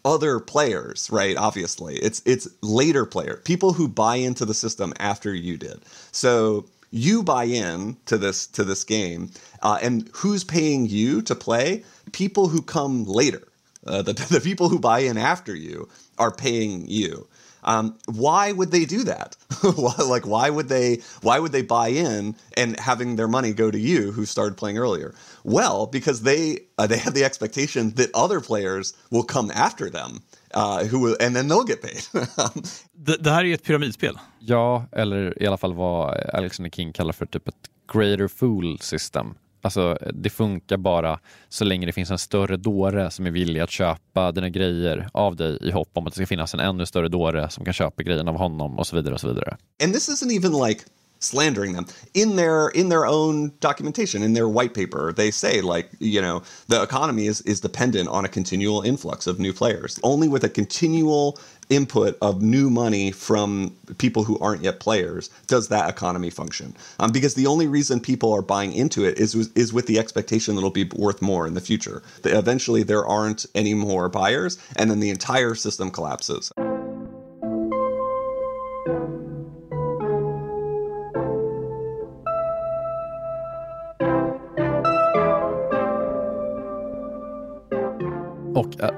other 0.05 0.39
players, 0.39 1.09
right? 1.11 1.37
Obviously, 1.37 1.97
it's 1.97 2.23
it's 2.25 2.49
later 2.63 3.05
player 3.05 3.41
people 3.45 3.73
who 3.73 3.89
buy 3.89 4.17
into 4.17 4.45
the 4.45 4.55
system 4.55 4.93
after 4.99 5.35
you 5.35 5.57
did. 5.57 5.81
So 6.13 6.67
you 6.91 7.23
buy 7.23 7.45
in 7.45 7.97
to 8.07 8.17
this 8.19 8.47
to 8.49 8.65
this 8.65 8.85
game, 8.85 9.31
uh, 9.63 9.79
and 9.83 10.09
who's 10.13 10.45
paying 10.45 10.87
you 10.87 11.23
to 11.23 11.35
play? 11.35 11.83
People 12.13 12.49
who 12.49 12.63
come 12.63 13.05
later. 13.05 13.43
Uh, 13.87 14.03
the, 14.03 14.13
the 14.31 14.41
people 14.41 14.69
who 14.69 14.79
buy 14.79 15.01
in 15.01 15.17
after 15.17 15.55
you 15.55 15.89
are 16.19 16.31
paying 16.31 16.87
you. 16.89 17.27
Um, 17.65 17.97
why 18.05 18.51
would 18.51 18.71
they 18.71 18.85
do 18.85 19.03
that? 19.03 19.35
like, 20.09 20.25
why 20.25 20.49
would 20.49 20.69
they? 20.69 21.01
Why 21.21 21.39
would 21.39 21.51
they 21.51 21.63
buy 21.63 21.89
in 21.89 22.35
and 22.55 22.79
having 22.79 23.15
their 23.15 23.27
money 23.27 23.53
go 23.53 23.71
to 23.71 23.79
you, 23.79 24.11
who 24.11 24.25
started 24.25 24.55
playing 24.55 24.77
earlier? 24.77 25.13
Well, 25.43 25.87
because 25.91 26.21
they 26.21 26.59
uh, 26.77 26.87
they 26.87 26.97
have 26.97 27.13
the 27.13 27.25
expectation 27.25 27.91
that 27.95 28.09
other 28.13 28.39
players 28.39 28.93
will 29.09 29.23
come 29.23 29.51
after 29.51 29.89
them, 29.89 30.21
uh, 30.53 30.85
who 30.85 30.99
will, 30.99 31.17
and 31.19 31.35
then 31.35 31.47
they'll 31.47 31.63
get 31.63 31.81
paid. 31.81 32.03
det, 32.93 33.17
det 33.17 33.31
här 33.31 33.45
är 33.45 33.53
ett 33.53 33.63
pyramidspel. 33.63 34.19
Ja, 34.39 34.85
eller 34.91 35.43
i 35.43 35.47
alla 35.47 35.57
fall 35.57 35.73
vad 35.73 36.19
Alexander 36.33 36.69
King 36.69 36.93
kallar 36.93 37.13
för 37.13 37.25
typ 37.25 37.47
ett 37.47 37.69
greater 37.93 38.27
fool 38.27 38.79
system. 38.79 39.35
Alltså, 39.65 39.97
det 40.13 40.29
funkar 40.29 40.77
bara 40.77 41.19
så 41.49 41.65
länge 41.65 41.85
det 41.85 41.91
finns 41.91 42.11
en 42.11 42.17
större 42.17 42.57
dåre 42.57 43.11
som 43.11 43.25
är 43.25 43.31
villig 43.31 43.59
att 43.59 43.71
köpa 43.71 44.31
dina 44.31 44.49
grejer 44.49 45.09
av 45.13 45.35
dig 45.35 45.57
i 45.61 45.71
hopp 45.71 45.89
om 45.93 46.07
att 46.07 46.13
det 46.13 46.15
ska 46.15 46.25
finnas 46.25 46.53
en 46.53 46.59
ännu 46.59 46.85
större 46.85 47.07
dåre 47.07 47.49
som 47.49 47.65
kan 47.65 47.73
köpa 47.73 48.03
grejerna 48.03 48.31
av 48.31 48.37
honom 48.37 48.79
och 48.79 48.87
så 48.87 48.95
vidare 48.95 49.13
och 49.13 49.19
så 49.19 49.27
vidare. 49.27 49.57
And 49.83 49.93
this 49.93 50.09
isn't 50.09 50.37
even 50.37 50.67
like 50.67 50.81
slandering 51.25 51.73
them 51.73 51.85
in 52.13 52.35
their 52.35 52.69
in 52.69 52.89
their 52.89 53.05
own 53.05 53.51
documentation 53.59 54.23
in 54.23 54.33
their 54.33 54.47
white 54.47 54.73
paper. 54.73 55.11
They 55.11 55.31
say 55.31 55.61
like 55.61 55.89
you 55.99 56.21
know 56.21 56.43
the 56.67 56.81
economy 56.81 57.27
is 57.27 57.41
is 57.41 57.59
dependent 57.59 58.09
on 58.09 58.25
a 58.25 58.29
continual 58.29 58.81
influx 58.81 59.27
of 59.27 59.39
new 59.39 59.53
players 59.53 59.99
only 60.03 60.27
with 60.27 60.43
a 60.43 60.49
continual 60.49 61.39
input 61.69 62.17
of 62.21 62.41
new 62.41 62.69
money 62.69 63.11
from 63.11 63.75
people 63.97 64.23
who 64.23 64.37
aren't 64.39 64.61
yet 64.61 64.79
players 64.79 65.29
does 65.47 65.67
that 65.69 65.89
economy 65.89 66.29
function. 66.29 66.75
Um, 66.99 67.11
because 67.11 67.33
the 67.33 67.47
only 67.47 67.67
reason 67.67 67.99
people 67.99 68.31
are 68.33 68.41
buying 68.41 68.73
into 68.73 69.03
it 69.05 69.17
is 69.17 69.35
is 69.55 69.73
with 69.73 69.87
the 69.87 69.99
expectation 69.99 70.55
that 70.55 70.59
it'll 70.59 70.69
be 70.69 70.89
worth 70.95 71.21
more 71.21 71.47
in 71.47 71.53
the 71.53 71.61
future. 71.61 72.03
That 72.21 72.37
eventually 72.37 72.83
there 72.83 73.05
aren't 73.05 73.45
any 73.55 73.73
more 73.73 74.09
buyers 74.09 74.57
and 74.75 74.89
then 74.89 74.99
the 74.99 75.09
entire 75.09 75.55
system 75.55 75.91
collapses 75.91 76.51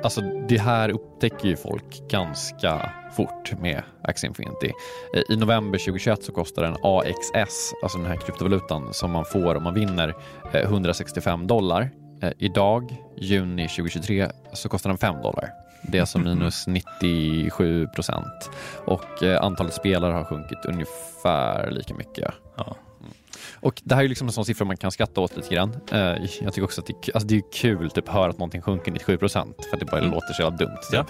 alltså, 0.04 0.22
det 0.22 0.58
här 0.58 0.90
upptäcker 0.90 1.48
ju 1.48 1.56
folk 1.56 2.10
ganska 2.10 2.92
fort 3.16 3.54
med 3.62 3.84
Axie 4.02 4.28
Infinity. 4.28 4.72
Eh, 5.16 5.22
I 5.30 5.38
november 5.38 5.80
2021 5.80 6.24
så 6.24 6.32
kostar 6.32 6.63
en 6.63 6.76
AXS, 6.84 7.74
alltså 7.84 7.98
den 7.98 8.08
här 8.08 8.16
kryptovalutan 8.16 8.94
som 8.94 9.12
man 9.12 9.26
får 9.26 9.56
om 9.56 9.63
man 9.63 9.74
vinner, 9.74 10.13
165 10.54 11.42
eh, 11.42 11.48
dollar. 11.48 11.90
Idag, 12.38 12.96
juni 13.18 13.68
2023, 13.68 14.32
så 14.54 14.70
kostar 14.70 14.90
den 14.90 14.98
5 14.98 15.22
dollar. 15.22 15.50
Det 15.82 15.98
är 15.98 16.02
alltså 16.02 16.20
minus 16.20 16.68
97 16.68 17.88
procent. 17.88 18.50
Och 18.86 19.24
antalet 19.40 19.74
spelare 19.74 20.13
har 20.13 20.24
sjunkit 20.24 20.66
ungefär 20.66 21.72
lika 21.72 21.94
mycket. 21.94 22.34
Ja. 22.58 22.78
Och 23.60 23.82
det 23.86 23.96
här 23.96 24.04
är 24.04 24.08
liksom 24.08 24.28
en 24.28 24.34
sån 24.34 24.46
siffra 24.46 24.65
man 24.65 24.78
kan 24.78 24.91
skratta 24.91 25.22
åt 25.22 25.38
lite 25.38 25.56
grann. 25.56 25.76
Uh, 25.93 26.00
jag 26.41 26.54
tycker 26.54 26.63
också 26.63 26.82
att 26.82 26.88
det, 26.88 27.13
alltså 27.13 27.28
det 27.28 27.36
är 27.36 27.43
kul 27.54 27.91
typ, 27.91 28.08
att 28.08 28.13
höra 28.13 28.30
att 28.30 28.38
någonting 28.38 28.62
sjunker 28.62 28.91
97 28.91 29.17
procent 29.17 29.65
för 29.70 29.74
att 29.74 29.80
det 29.80 29.86
bara 29.86 30.02
mm. 30.02 30.12
låter 30.12 30.34
så 30.34 30.41
jävla 30.41 30.58
dumt. 30.58 30.78
Typ. 30.91 30.93
Ja. 30.93 31.06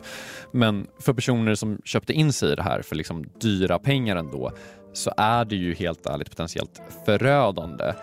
Men 0.51 0.87
för 0.99 1.13
personer 1.13 1.55
som 1.55 1.81
köpte 1.85 2.13
in 2.13 2.33
sig 2.33 2.51
i 2.51 2.55
det 2.55 2.63
här 2.63 2.81
för 2.81 2.95
liksom 2.95 3.25
dyra 3.41 3.79
pengar 3.79 4.15
ändå 4.15 4.51
så 4.93 5.13
är 5.17 5.45
det 5.45 5.55
ju 5.55 5.73
helt 5.73 6.05
ärligt 6.05 6.29
potentiellt 6.29 6.81
förödande. 7.05 7.93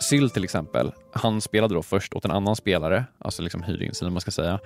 Syl 0.00 0.30
till 0.30 0.44
exempel, 0.44 0.92
han 1.12 1.40
spelade 1.40 1.74
då 1.74 1.82
först 1.82 2.14
åt 2.14 2.24
en 2.24 2.30
annan 2.30 2.56
spelare, 2.56 3.04
alltså 3.18 3.42
liksom 3.42 3.62
hyrde 3.62 3.84
in 3.84 3.94
sig 3.94 4.10
man 4.10 4.20
ska 4.20 4.30
säga. 4.30 4.58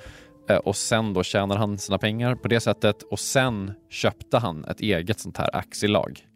Eh, 0.49 0.57
och 0.57 0.77
sen 0.77 1.15
då 1.15 1.23
tjänade 1.23 1.61
han 1.61 1.79
sina 1.79 1.99
pengar 1.99 2.35
på 2.35 2.49
det 2.49 2.61
sättet 2.61 3.03
och 3.03 3.19
sen 3.19 3.73
köpte 3.91 4.39
han 4.39 4.65
ett 4.65 4.81
eget 4.81 5.21
sånt 5.21 5.39
här 5.39 5.57
aktielag 5.57 6.27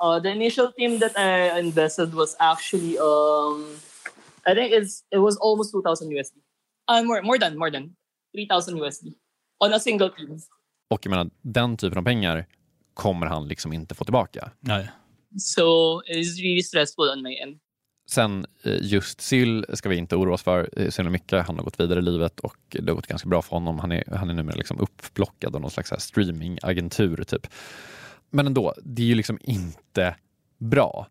Uh, 0.00 0.20
the 0.20 0.30
initial 0.30 0.72
team 0.72 0.98
that 0.98 1.16
I 1.16 1.58
invested 1.60 2.14
was 2.14 2.36
actually 2.38 2.98
um, 2.98 3.76
I 4.46 4.54
think 4.54 4.72
it's 4.72 5.04
it 5.10 5.18
was 5.18 5.36
almost 5.36 5.72
2000 5.72 6.10
USD. 6.10 6.36
Uh, 6.88 7.02
more 7.02 7.22
more 7.22 7.38
than 7.38 7.58
more 7.58 7.70
than 7.70 7.96
3000 8.34 8.78
USD 8.78 9.14
on 9.60 9.72
a 9.72 9.80
single 9.80 10.10
team. 10.10 10.38
Och 10.90 11.06
jag 11.06 11.10
menar, 11.10 11.30
den 11.42 11.76
typen 11.76 11.98
av 11.98 12.02
pengar 12.02 12.46
kommer 12.94 13.26
han 13.26 13.48
liksom 13.48 13.72
inte 13.72 13.94
få 13.94 14.04
tillbaka. 14.04 14.50
Nej. 14.60 14.90
So 15.38 15.62
it's 16.02 16.40
really 16.42 16.62
stressful 16.62 17.10
on 17.10 17.22
my 17.22 17.38
end. 17.38 17.58
Sen 18.06 18.46
eh, 18.62 18.82
just 18.82 19.20
Syl 19.20 19.66
ska 19.72 19.88
vi 19.88 19.96
inte 19.96 20.16
oroa 20.16 20.34
oss 20.34 20.42
för 20.42 20.70
eh, 20.76 20.90
så 20.90 21.02
mycket. 21.02 21.46
Han 21.46 21.56
har 21.56 21.64
gått 21.64 21.80
vidare 21.80 21.98
i 21.98 22.02
livet 22.02 22.40
och 22.40 22.56
det 22.68 22.88
har 22.88 22.94
gått 22.94 23.06
ganska 23.06 23.28
bra 23.28 23.42
för 23.42 23.50
honom. 23.50 23.78
Han 23.78 23.92
är, 23.92 24.04
han 24.16 24.30
är 24.30 24.34
numera 24.34 24.56
liksom 24.56 24.80
uppblockad 24.80 25.54
av 25.54 25.60
någon 25.60 25.70
slags 25.70 25.92
streamingagentur 25.98 27.24
typ. 27.24 27.46
Men 28.34 28.46
ändå, 28.46 28.74
det 28.82 29.02
är 29.02 29.06
ju 29.06 29.14
liksom 29.14 29.38
inte 29.42 30.16
bra. 30.58 31.06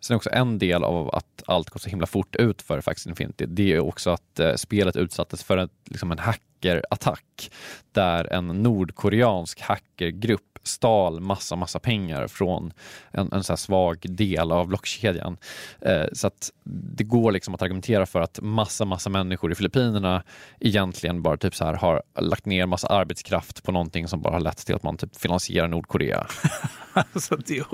Sen 0.00 0.16
också 0.16 0.30
en 0.32 0.58
del 0.58 0.84
av 0.84 1.14
att 1.14 1.42
allt 1.46 1.70
går 1.70 1.80
så 1.80 1.90
himla 1.90 2.06
fort 2.06 2.36
ut 2.36 2.62
för 2.62 2.80
Fax 2.80 3.06
Infinity, 3.06 3.46
det 3.46 3.72
är 3.72 3.80
också 3.80 4.10
att 4.10 4.40
eh, 4.40 4.54
spelet 4.54 4.96
utsattes 4.96 5.44
för 5.44 5.56
ett, 5.56 5.70
liksom 5.84 6.12
en 6.12 6.18
hackerattack 6.64 7.50
där 7.92 8.32
en 8.32 8.46
nordkoreansk 8.46 9.60
hackergrupp 9.60 10.58
stal 10.62 11.20
massa, 11.20 11.56
massa 11.56 11.78
pengar 11.78 12.28
från 12.28 12.72
en, 13.10 13.32
en 13.32 13.44
så 13.44 13.56
svag 13.56 13.98
del 14.02 14.52
av 14.52 14.68
blockkedjan. 14.68 15.36
Eh, 15.80 16.04
så 16.12 16.26
att 16.26 16.50
det 16.96 17.04
går 17.04 17.32
liksom 17.32 17.54
att 17.54 17.62
argumentera 17.62 18.06
för 18.06 18.20
att 18.20 18.38
massa, 18.42 18.84
massa 18.84 19.10
människor 19.10 19.52
i 19.52 19.54
Filippinerna 19.54 20.22
egentligen 20.60 21.22
bara 21.22 21.36
typ 21.36 21.54
så 21.54 21.64
här 21.64 21.74
har 21.74 22.02
lagt 22.20 22.46
ner 22.46 22.66
massa 22.66 22.88
arbetskraft 22.88 23.62
på 23.62 23.72
någonting 23.72 24.08
som 24.08 24.22
bara 24.22 24.32
har 24.32 24.40
lett 24.40 24.66
till 24.66 24.74
att 24.74 24.82
man 24.82 24.96
typ 24.96 25.16
finansierar 25.16 25.68
Nordkorea. 25.68 26.26
alltså, 26.92 27.36
det 27.36 27.58
är 27.58 27.66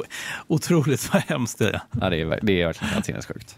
otroligt 0.46 1.12
vad 1.12 1.22
hemskt 1.22 1.58
det 1.58 1.68
är. 1.68 1.80
Ja, 2.00 2.10
det 2.10 2.20
är, 2.20 2.38
det 2.42 2.62
är 2.62 2.66
verkligen 2.66 2.94
helt 2.94 3.06
sinnessjukt. 3.06 3.56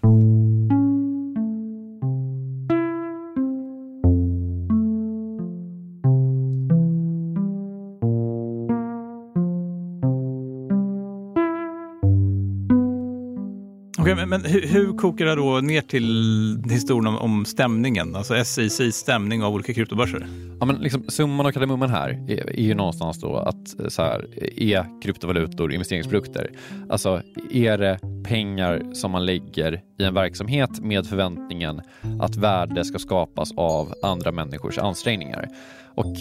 Men, 14.33 14.45
hur, 14.45 14.67
hur 14.67 14.97
kokar 14.97 15.27
det 15.27 15.35
då 15.35 15.61
ner 15.61 15.81
till 15.81 16.63
historien 16.71 17.07
om, 17.07 17.17
om 17.17 17.45
stämningen? 17.45 18.17
Alltså 18.17 18.45
SICs 18.45 18.97
stämning 18.97 19.43
av 19.43 19.55
olika 19.55 19.75
kryptobörser? 19.75 20.27
Ja, 20.61 20.67
men 20.67 20.77
liksom, 20.77 21.05
summan 21.09 21.47
och 21.47 21.55
kardemumman 21.55 21.91
här 21.91 22.09
är, 22.29 22.59
är 22.59 22.63
ju 22.63 22.75
någonstans 22.75 23.21
då 23.21 23.37
att 23.37 23.81
eh, 23.81 23.89
så 23.89 24.03
här, 24.03 24.27
är 24.63 25.03
kryptovalutor 25.03 25.73
investeringsprodukter? 25.73 26.51
Alltså 26.91 27.23
är 27.51 27.79
det 27.79 27.99
pengar 28.29 28.83
som 28.93 29.11
man 29.11 29.27
lägger 29.27 29.83
i 29.99 30.05
en 30.05 30.15
verksamhet 30.15 30.81
med 30.81 31.07
förväntningen 31.07 31.81
att 32.21 32.37
värde 32.37 32.85
ska 32.85 32.99
skapas 32.99 33.53
av 33.57 33.95
andra 34.03 34.33
människors 34.33 34.79
ansträngningar? 34.79 35.49
Och 35.95 36.15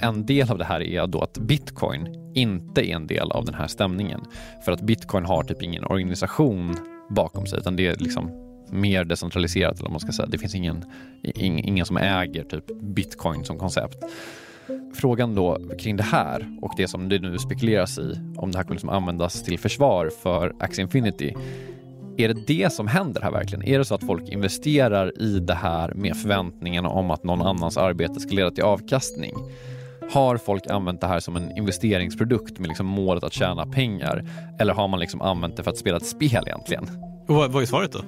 en 0.00 0.26
del 0.26 0.50
av 0.50 0.58
det 0.58 0.64
här 0.64 0.80
är 0.80 1.06
då 1.06 1.20
att 1.20 1.38
bitcoin 1.38 2.32
inte 2.34 2.90
är 2.90 2.94
en 2.94 3.06
del 3.06 3.30
av 3.32 3.44
den 3.44 3.54
här 3.54 3.66
stämningen. 3.66 4.20
För 4.64 4.72
att 4.72 4.80
bitcoin 4.80 5.24
har 5.24 5.42
typ 5.42 5.62
ingen 5.62 5.84
organisation 5.84 6.76
bakom 7.08 7.46
sig 7.46 7.58
utan 7.58 7.76
det 7.76 7.86
är 7.86 7.96
liksom 7.96 8.30
mer 8.70 9.04
decentraliserat 9.04 9.80
eller 9.80 9.90
man 9.90 10.00
ska 10.00 10.12
säga. 10.12 10.26
Det 10.26 10.38
finns 10.38 10.54
ingen, 10.54 10.84
ingen 11.44 11.86
som 11.86 11.96
äger 11.96 12.44
typ 12.44 12.80
bitcoin 12.80 13.44
som 13.44 13.58
koncept. 13.58 14.04
Frågan 14.94 15.34
då 15.34 15.58
kring 15.78 15.96
det 15.96 16.02
här 16.02 16.58
och 16.62 16.72
det 16.76 16.88
som 16.88 17.08
det 17.08 17.18
nu 17.18 17.38
spekuleras 17.38 17.98
i 17.98 18.14
om 18.36 18.52
det 18.52 18.58
här 18.58 18.64
kommer 18.64 18.74
liksom 18.74 18.88
användas 18.88 19.42
till 19.42 19.58
försvar 19.58 20.10
för 20.22 20.54
Axie 20.60 20.82
Infinity. 20.82 21.34
Är 22.16 22.28
det 22.28 22.46
det 22.46 22.72
som 22.72 22.86
händer 22.86 23.20
här 23.20 23.30
verkligen? 23.30 23.64
Är 23.64 23.78
det 23.78 23.84
så 23.84 23.94
att 23.94 24.06
folk 24.06 24.28
investerar 24.28 25.22
i 25.22 25.38
det 25.38 25.54
här 25.54 25.94
med 25.94 26.16
förväntningen 26.16 26.86
om 26.86 27.10
att 27.10 27.24
någon 27.24 27.42
annans 27.42 27.76
arbete 27.76 28.20
ska 28.20 28.34
leda 28.34 28.50
till 28.50 28.64
avkastning? 28.64 29.34
Har 30.10 30.36
folk 30.36 30.66
använt 30.66 31.00
det 31.00 31.06
här 31.06 31.20
som 31.20 31.36
en 31.36 31.56
investeringsprodukt 31.56 32.58
med 32.58 32.68
liksom 32.68 32.86
målet 32.86 33.24
att 33.24 33.32
tjäna 33.32 33.66
pengar? 33.66 34.24
Eller 34.58 34.74
har 34.74 34.88
man 34.88 35.00
liksom 35.00 35.22
använt 35.22 35.56
det 35.56 35.62
för 35.62 35.70
att 35.70 35.76
spela 35.76 35.96
ett 35.96 36.06
spel 36.06 36.42
egentligen? 36.46 36.84
Och 37.28 37.34
vad, 37.34 37.52
vad 37.52 37.62
är 37.62 37.66
svaret 37.66 37.92
då? 37.92 38.00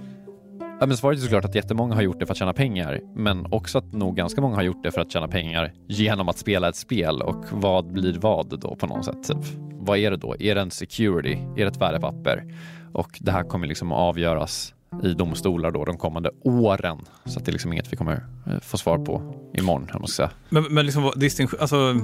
Ja, 0.80 0.86
men 0.86 0.96
svaret 0.96 1.18
är 1.18 1.22
såklart 1.22 1.44
att 1.44 1.54
jättemånga 1.54 1.94
har 1.94 2.02
gjort 2.02 2.20
det 2.20 2.26
för 2.26 2.32
att 2.32 2.38
tjäna 2.38 2.52
pengar, 2.52 3.00
men 3.14 3.46
också 3.52 3.78
att 3.78 3.92
nog 3.92 4.16
ganska 4.16 4.40
många 4.40 4.56
har 4.56 4.62
gjort 4.62 4.82
det 4.82 4.90
för 4.90 5.00
att 5.00 5.12
tjäna 5.12 5.28
pengar 5.28 5.72
genom 5.88 6.28
att 6.28 6.38
spela 6.38 6.68
ett 6.68 6.76
spel. 6.76 7.22
Och 7.22 7.44
vad 7.50 7.92
blir 7.92 8.18
vad 8.18 8.60
då 8.60 8.76
på 8.76 8.86
något 8.86 9.04
sätt? 9.04 9.22
Typ? 9.28 9.36
Vad 9.72 9.98
är 9.98 10.10
det 10.10 10.16
då? 10.16 10.36
Är 10.40 10.54
det 10.54 10.60
en 10.60 10.70
security? 10.70 11.32
Är 11.32 11.56
det 11.56 11.66
ett 11.66 11.80
värdepapper? 11.80 12.44
Och 12.92 13.18
det 13.20 13.32
här 13.32 13.42
kommer 13.42 13.66
liksom 13.66 13.92
att 13.92 13.98
avgöras 13.98 14.74
i 15.02 15.12
domstolar 15.12 15.70
då 15.70 15.84
de 15.84 15.98
kommande 15.98 16.30
åren. 16.42 16.98
Så 17.24 17.38
att 17.38 17.44
det 17.44 17.50
är 17.50 17.52
liksom 17.52 17.72
inget 17.72 17.92
vi 17.92 17.96
kommer 17.96 18.24
eh, 18.46 18.60
få 18.60 18.78
svar 18.78 18.98
på 18.98 19.34
imorgon. 19.54 19.88
Jag 19.92 20.00
måste 20.00 20.16
säga. 20.16 20.30
Men, 20.48 20.64
men 20.70 20.86
liksom, 20.86 21.12
alltså, 21.60 22.00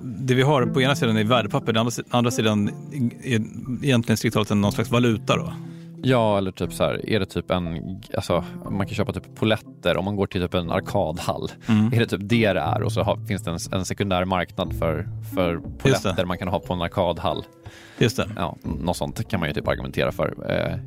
det 0.00 0.34
vi 0.34 0.42
har 0.42 0.66
på 0.66 0.82
ena 0.82 0.96
sidan 0.96 1.16
är 1.16 1.24
värdepapper, 1.24 1.72
den 1.72 1.80
andra, 1.80 1.92
andra 2.10 2.30
sidan 2.30 2.68
är 3.22 3.40
egentligen 3.84 4.16
strikt 4.16 4.34
talat 4.34 4.50
någon 4.50 4.72
slags 4.72 4.90
valuta 4.90 5.36
då? 5.36 5.52
Ja, 6.06 6.38
eller 6.38 6.50
typ 6.50 6.72
så 6.72 6.84
här, 6.84 7.10
är 7.10 7.20
det 7.20 7.26
typ 7.26 7.50
en, 7.50 7.80
alltså 8.16 8.44
man 8.70 8.86
kan 8.86 8.94
köpa 8.94 9.12
typ 9.12 9.34
poletter 9.34 9.96
om 9.96 10.04
man 10.04 10.16
går 10.16 10.26
till 10.26 10.42
typ 10.42 10.54
en 10.54 10.70
arkadhall. 10.70 11.50
Mm. 11.66 11.92
Är 11.92 11.98
det 11.98 12.06
typ 12.06 12.20
det 12.22 12.52
det 12.52 12.60
är 12.60 12.82
och 12.82 12.92
så 12.92 13.02
har, 13.02 13.26
finns 13.26 13.42
det 13.42 13.50
en, 13.50 13.78
en, 13.78 13.84
sekundär 13.84 14.24
marknad 14.24 14.78
för, 14.78 15.08
för 15.34 15.60
poletter 15.78 16.24
man 16.24 16.38
kan 16.38 16.48
ha 16.48 16.60
på 16.60 16.72
en 16.72 16.82
arkadhall. 16.82 17.44
Just 17.98 18.16
det. 18.16 18.30
Ja, 18.36 18.56
något 18.62 18.96
sånt 18.96 19.28
kan 19.28 19.40
man 19.40 19.48
ju 19.48 19.54
typ 19.54 19.68
argumentera 19.68 20.12
för. 20.12 20.34
Eh, 20.48 20.78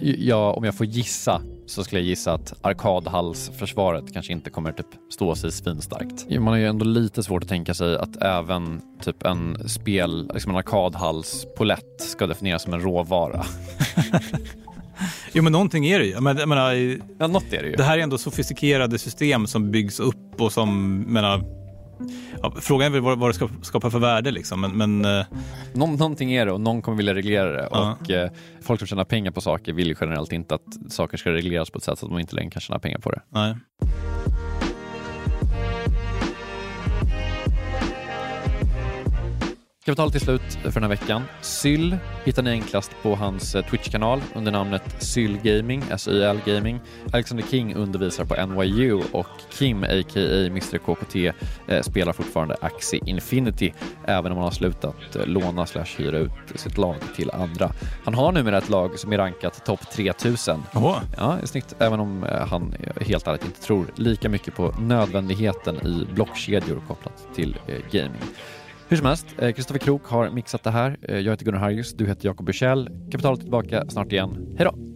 ja, 0.00 0.52
om 0.52 0.64
jag 0.64 0.74
får 0.74 0.86
gissa 0.86 1.42
så 1.66 1.84
skulle 1.84 2.00
jag 2.00 2.06
gissa 2.06 2.32
att 2.32 2.54
arkadhallsförsvaret 2.62 4.12
kanske 4.12 4.32
inte 4.32 4.50
kommer 4.50 4.72
typ 4.72 4.86
stå 5.12 5.34
sig 5.34 5.52
svinstarkt. 5.52 6.30
Man 6.30 6.46
har 6.46 6.56
ju 6.56 6.66
ändå 6.66 6.84
lite 6.84 7.22
svårt 7.22 7.42
att 7.42 7.48
tänka 7.48 7.74
sig 7.74 7.96
att 7.96 8.22
även 8.22 8.80
typ 9.04 9.22
en 9.22 9.68
spel, 9.68 10.30
liksom 10.34 10.52
en 10.52 10.58
arkadhallspolett 10.58 12.00
ska 12.00 12.26
definieras 12.26 12.62
som 12.62 12.74
en 12.74 12.80
råvara. 12.80 13.44
Jo 15.32 15.42
men 15.42 15.52
någonting 15.52 15.86
är 15.86 15.98
det 15.98 16.06
ju. 16.06 16.20
Men, 16.20 16.48
menar, 16.48 16.72
ja, 17.18 17.26
något 17.26 17.52
är 17.52 17.62
det 17.62 17.68
ju. 17.68 17.76
Det 17.76 17.82
här 17.82 17.98
är 17.98 18.02
ändå 18.02 18.18
sofistikerade 18.18 18.98
system 18.98 19.46
som 19.46 19.70
byggs 19.70 20.00
upp 20.00 20.40
och 20.40 20.52
som, 20.52 21.00
menar, 21.00 21.44
ja, 22.42 22.52
frågan 22.56 22.86
är 22.86 22.90
väl 22.90 23.00
vad, 23.00 23.18
vad 23.18 23.30
det 23.30 23.34
ska 23.34 23.48
skapa 23.62 23.90
för 23.90 23.98
värde 23.98 24.30
liksom. 24.30 24.60
Men, 24.60 24.76
men 24.76 25.04
eh... 25.04 25.26
Nå 25.74 25.86
någonting 25.86 26.32
är 26.32 26.46
det 26.46 26.52
och 26.52 26.60
någon 26.60 26.82
kommer 26.82 26.96
vilja 26.96 27.14
reglera 27.14 27.52
det. 27.52 27.68
Ja. 27.70 27.96
Och 28.00 28.10
eh, 28.10 28.30
folk 28.62 28.80
som 28.80 28.86
tjänar 28.86 29.04
pengar 29.04 29.30
på 29.30 29.40
saker 29.40 29.72
vill 29.72 29.96
generellt 30.00 30.32
inte 30.32 30.54
att 30.54 30.92
saker 30.92 31.16
ska 31.16 31.32
regleras 31.32 31.70
på 31.70 31.78
ett 31.78 31.84
sätt 31.84 31.98
så 31.98 32.06
att 32.06 32.12
de 32.12 32.18
inte 32.18 32.34
längre 32.36 32.50
kan 32.50 32.60
tjäna 32.60 32.78
pengar 32.78 32.98
på 32.98 33.10
det. 33.10 33.20
Nej. 33.28 33.54
Kapital 39.84 40.10
till 40.10 40.20
slut 40.20 40.58
för 40.62 40.72
den 40.72 40.82
här 40.82 40.88
veckan. 40.88 41.22
Syl 41.40 41.96
hittar 42.24 42.42
ni 42.42 42.50
enklast 42.50 42.90
på 43.02 43.14
hans 43.14 43.54
eh, 43.54 43.64
Twitch-kanal 43.64 44.20
under 44.34 44.52
namnet 44.52 44.82
Syl 44.98 45.38
Gaming, 45.42 45.82
SYL 45.96 46.40
Gaming. 46.44 46.80
Alexander 47.12 47.44
King 47.50 47.74
undervisar 47.74 48.24
på 48.24 48.46
NYU 48.46 49.02
och 49.12 49.26
Kim, 49.50 49.82
a.k.a. 49.82 50.46
Mr 50.46 50.78
KKT, 50.78 51.16
eh, 51.68 51.82
spelar 51.82 52.12
fortfarande 52.12 52.56
Axie 52.60 53.00
Infinity, 53.06 53.72
även 54.04 54.32
om 54.32 54.38
han 54.38 54.44
har 54.44 54.50
slutat 54.50 55.16
eh, 55.16 55.26
låna 55.26 55.66
slash 55.66 55.96
hyra 55.98 56.18
ut 56.18 56.30
sitt 56.54 56.78
lag 56.78 56.96
till 57.16 57.30
andra. 57.30 57.72
Han 58.04 58.14
har 58.14 58.32
numera 58.32 58.58
ett 58.58 58.68
lag 58.68 58.98
som 58.98 59.12
är 59.12 59.18
rankat 59.18 59.64
topp 59.64 59.90
3000. 59.92 60.62
Oh. 60.74 60.98
Ja, 61.16 61.38
i 61.42 61.46
snitt, 61.46 61.74
även 61.78 62.00
om 62.00 62.26
han 62.48 62.74
helt 63.00 63.26
ärligt 63.26 63.44
inte 63.44 63.60
tror 63.60 63.86
lika 63.96 64.28
mycket 64.28 64.54
på 64.54 64.74
nödvändigheten 64.78 65.86
i 65.86 66.06
blockkedjor 66.14 66.82
kopplat 66.88 67.34
till 67.34 67.56
gaming. 67.90 68.22
Hur 68.92 68.96
som 68.96 69.06
helst, 69.06 69.26
eh, 69.38 69.52
Kristoffer 69.52 69.78
Krook 69.78 70.06
har 70.06 70.30
mixat 70.30 70.62
det 70.62 70.70
här. 70.70 70.96
Eh, 71.02 71.18
jag 71.18 71.32
heter 71.32 71.44
Gunnar 71.44 71.58
Harjus, 71.58 71.92
du 71.94 72.06
heter 72.06 72.26
Jakob 72.26 72.46
Bursell. 72.46 72.88
Kapitalet 73.10 73.40
tillbaka 73.40 73.84
snart 73.88 74.12
igen. 74.12 74.54
Hej 74.58 74.64
då! 74.64 74.91